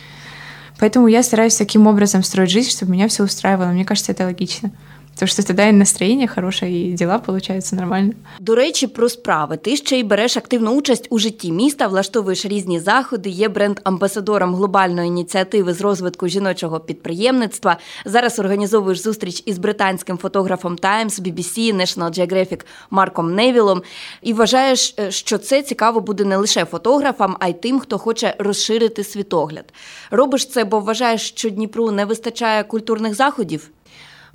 Поэтому 0.81 1.07
я 1.07 1.23
стараюсь 1.23 1.55
таким 1.55 1.87
образом 1.87 2.23
строить 2.23 2.51
жизнь, 2.51 2.71
чтобы 2.71 2.93
меня 2.93 3.09
все 3.09 3.23
устраивало. 3.23 3.69
Мне 3.69 3.85
кажется, 3.85 4.11
это 4.11 4.25
логично. 4.25 4.73
Потому 5.15 5.29
что 5.29 5.43
тогда 5.43 5.69
и 5.69 5.73
настроение 5.73 6.27
хорошее, 6.27 6.89
і 6.89 6.93
діла 6.93 7.19
получаються 7.19 7.77
нормально. 7.77 8.13
До 8.41 8.55
речі, 8.55 8.87
про 8.87 9.09
справи. 9.09 9.57
Ти 9.57 9.77
ще 9.77 9.99
й 9.99 10.03
береш 10.03 10.37
активну 10.37 10.71
участь 10.71 11.07
у 11.11 11.19
житті 11.19 11.53
міста, 11.53 11.87
влаштовуєш 11.87 12.47
різні 12.47 12.81
заходи, 12.81 13.31
є 13.31 13.49
бренд-амбасадором 13.49 14.55
глобальної 14.55 15.09
ініціативи 15.09 15.75
з 15.75 15.81
розвитку 15.81 16.29
жіночого 16.29 16.81
підприємництва. 16.81 17.77
Зараз 18.05 18.39
організовуєш 18.39 18.99
зустріч 18.99 19.43
із 19.47 19.59
британським 19.59 20.19
фотографом 20.19 20.77
Times, 20.77 21.21
BBC, 21.21 21.77
National 21.77 22.19
Geographic 22.19 22.61
Марком 22.91 23.35
Невілом. 23.35 23.83
І 24.23 24.33
вважаєш, 24.33 24.95
е, 24.99 25.11
що 25.11 25.39
це 25.39 25.63
цікаво 25.63 26.01
буде 26.01 26.25
не 26.25 26.37
лише 26.37 26.65
фотографам, 26.65 27.37
а 27.41 27.49
й 27.49 27.53
тим, 27.53 27.81
хто 27.81 27.99
хоче 27.99 28.35
розширити 28.39 29.05
світогляд. 29.05 29.73
Робиш 30.11 30.47
це, 30.47 30.65
бо 30.65 30.81
вважаєш, 30.81 31.29
що 31.29 31.51
Дніпру 31.51 31.91
не 31.91 32.05
вистачає 32.05 32.65
культурних 32.65 33.15
заходів. 33.15 33.71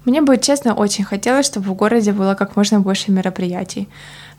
Мне 0.05 0.21
бы, 0.21 0.37
честно, 0.37 0.73
очень 0.73 1.03
хотелось, 1.03 1.45
чтобы 1.45 1.67
в 1.67 1.73
городе 1.73 2.13
было 2.13 2.33
как 2.33 2.55
можно 2.55 2.79
больше 2.79 3.11
мероприятий. 3.11 3.87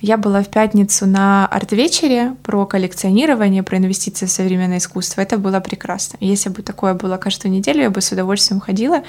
Я 0.00 0.16
была 0.16 0.42
в 0.42 0.48
пятницу 0.48 1.06
на 1.06 1.46
арт-вечере 1.46 2.34
про 2.42 2.64
коллекционирование, 2.64 3.62
про 3.62 3.76
инвестиции 3.76 4.24
в 4.24 4.30
современное 4.30 4.78
искусство. 4.78 5.20
Это 5.20 5.36
было 5.36 5.60
прекрасно. 5.60 6.16
Если 6.20 6.48
бы 6.48 6.62
такое 6.62 6.94
было 6.94 7.18
каждую 7.18 7.52
неделю, 7.52 7.82
я 7.82 7.90
бы 7.90 8.00
с 8.00 8.10
удовольствием 8.10 8.60
ходила. 8.60 9.02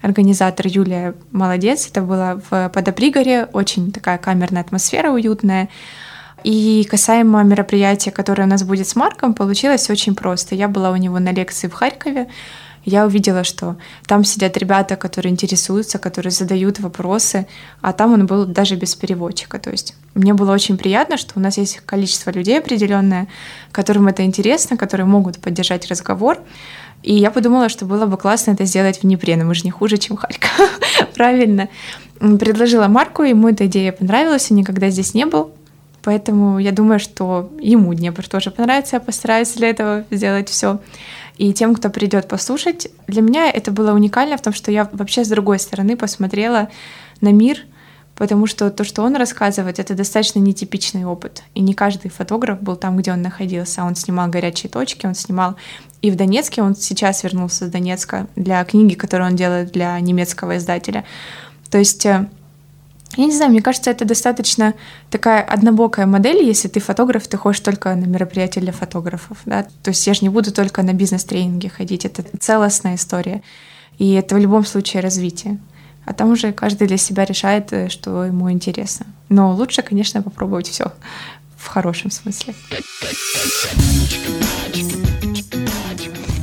Организатор 0.00 0.66
Юлия 0.66 1.14
молодец. 1.30 1.88
Это 1.88 2.02
было 2.02 2.42
в 2.50 2.68
Подопригоре. 2.70 3.48
Очень 3.52 3.92
такая 3.92 4.18
камерная 4.18 4.62
атмосфера 4.62 5.10
уютная. 5.10 5.68
И 6.42 6.84
касаемо 6.90 7.44
мероприятия, 7.44 8.10
которое 8.10 8.42
у 8.42 8.48
нас 8.48 8.64
будет 8.64 8.88
с 8.88 8.96
Марком, 8.96 9.32
получилось 9.32 9.88
очень 9.90 10.16
просто. 10.16 10.56
Я 10.56 10.66
была 10.66 10.90
у 10.90 10.96
него 10.96 11.20
на 11.20 11.30
лекции 11.30 11.68
в 11.68 11.72
Харькове 11.72 12.26
я 12.84 13.06
увидела, 13.06 13.44
что 13.44 13.76
там 14.06 14.24
сидят 14.24 14.56
ребята, 14.56 14.96
которые 14.96 15.32
интересуются, 15.32 15.98
которые 15.98 16.32
задают 16.32 16.80
вопросы, 16.80 17.46
а 17.80 17.92
там 17.92 18.12
он 18.12 18.26
был 18.26 18.44
даже 18.44 18.76
без 18.76 18.94
переводчика. 18.94 19.58
То 19.58 19.70
есть 19.70 19.94
мне 20.14 20.34
было 20.34 20.52
очень 20.52 20.76
приятно, 20.76 21.16
что 21.16 21.34
у 21.36 21.40
нас 21.40 21.58
есть 21.58 21.80
количество 21.86 22.30
людей 22.30 22.58
определенное, 22.58 23.28
которым 23.70 24.08
это 24.08 24.24
интересно, 24.24 24.76
которые 24.76 25.06
могут 25.06 25.38
поддержать 25.38 25.86
разговор. 25.88 26.38
И 27.02 27.14
я 27.14 27.30
подумала, 27.30 27.68
что 27.68 27.84
было 27.84 28.06
бы 28.06 28.16
классно 28.16 28.52
это 28.52 28.64
сделать 28.64 28.98
в 28.98 29.02
Днепре, 29.02 29.36
но 29.36 29.44
мы 29.44 29.54
же 29.54 29.62
не 29.64 29.70
хуже, 29.70 29.96
чем 29.96 30.16
Харьков. 30.16 30.80
Правильно. 31.14 31.68
Предложила 32.18 32.86
Марку, 32.86 33.22
ему 33.22 33.48
эта 33.48 33.66
идея 33.66 33.92
понравилась, 33.92 34.50
он 34.50 34.56
никогда 34.56 34.90
здесь 34.90 35.14
не 35.14 35.26
был. 35.26 35.52
Поэтому 36.02 36.58
я 36.58 36.72
думаю, 36.72 36.98
что 36.98 37.50
ему 37.60 37.94
Днепр 37.94 38.26
тоже 38.28 38.50
понравится. 38.50 38.96
Я 38.96 39.00
постараюсь 39.00 39.52
для 39.54 39.70
этого 39.70 40.04
сделать 40.10 40.48
все 40.48 40.80
и 41.36 41.52
тем, 41.52 41.74
кто 41.74 41.90
придет 41.90 42.28
послушать. 42.28 42.88
Для 43.06 43.22
меня 43.22 43.50
это 43.50 43.70
было 43.70 43.92
уникально 43.92 44.36
в 44.36 44.42
том, 44.42 44.52
что 44.52 44.70
я 44.70 44.88
вообще 44.92 45.24
с 45.24 45.28
другой 45.28 45.58
стороны 45.58 45.96
посмотрела 45.96 46.68
на 47.20 47.32
мир, 47.32 47.58
потому 48.14 48.46
что 48.46 48.70
то, 48.70 48.84
что 48.84 49.02
он 49.02 49.16
рассказывает, 49.16 49.78
это 49.78 49.94
достаточно 49.94 50.38
нетипичный 50.38 51.04
опыт. 51.04 51.42
И 51.54 51.60
не 51.60 51.74
каждый 51.74 52.10
фотограф 52.10 52.60
был 52.60 52.76
там, 52.76 52.96
где 52.96 53.12
он 53.12 53.22
находился. 53.22 53.84
Он 53.84 53.94
снимал 53.94 54.28
горячие 54.28 54.70
точки, 54.70 55.06
он 55.06 55.14
снимал 55.14 55.56
и 56.02 56.10
в 56.10 56.16
Донецке, 56.16 56.62
он 56.62 56.74
сейчас 56.74 57.22
вернулся 57.22 57.66
с 57.66 57.70
Донецка 57.70 58.26
для 58.34 58.62
книги, 58.64 58.94
которую 58.94 59.30
он 59.30 59.36
делает 59.36 59.70
для 59.70 59.98
немецкого 60.00 60.56
издателя. 60.56 61.04
То 61.70 61.78
есть 61.78 62.04
э, 62.04 62.28
я 63.16 63.26
не 63.26 63.32
знаю, 63.34 63.50
мне 63.50 63.62
кажется, 63.62 63.90
это 63.90 64.04
достаточно 64.04 64.74
такая 65.10 65.42
однобокая 65.42 66.06
модель, 66.06 66.42
если 66.44 66.68
ты 66.68 66.80
фотограф, 66.80 67.26
ты 67.28 67.36
ходишь 67.36 67.60
только 67.60 67.94
на 67.94 68.04
мероприятия 68.04 68.60
для 68.60 68.72
фотографов, 68.72 69.38
да, 69.44 69.66
то 69.82 69.90
есть 69.90 70.06
я 70.06 70.14
же 70.14 70.20
не 70.22 70.28
буду 70.28 70.52
только 70.52 70.82
на 70.82 70.92
бизнес-тренинги 70.92 71.68
ходить, 71.68 72.04
это 72.04 72.24
целостная 72.38 72.94
история, 72.94 73.42
и 73.98 74.12
это 74.12 74.34
в 74.34 74.38
любом 74.38 74.64
случае 74.64 75.02
развитие. 75.02 75.58
А 76.04 76.14
там 76.14 76.30
уже 76.30 76.52
каждый 76.52 76.88
для 76.88 76.96
себя 76.96 77.24
решает, 77.24 77.72
э, 77.72 77.88
что 77.88 78.24
ему 78.24 78.50
интересно. 78.50 79.06
Но 79.28 79.52
лучше, 79.52 79.82
конечно, 79.82 80.20
попробовать 80.20 80.68
все 80.68 80.92
в 81.56 81.68
хорошем 81.68 82.10
смысле. 82.10 82.54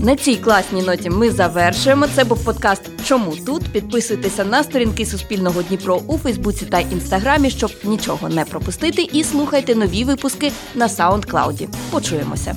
На 0.01 0.15
цій 0.15 0.35
класній 0.35 0.81
ноті 0.81 1.09
ми 1.09 1.31
завершуємо. 1.31 2.07
Це 2.15 2.23
був 2.23 2.45
подкаст 2.45 2.81
Чому 3.05 3.35
тут? 3.35 3.63
Підписуйтеся 3.71 4.45
на 4.45 4.63
сторінки 4.63 5.05
Суспільного 5.05 5.61
Дніпро 5.61 6.01
у 6.07 6.17
Фейсбуці 6.17 6.65
та 6.65 6.79
Інстаграмі, 6.79 7.49
щоб 7.49 7.71
нічого 7.83 8.29
не 8.29 8.45
пропустити, 8.45 9.01
і 9.13 9.23
слухайте 9.23 9.75
нові 9.75 10.03
випуски 10.03 10.51
на 10.75 10.87
SoundCloud. 10.87 11.67
Почуємося. 11.91 12.55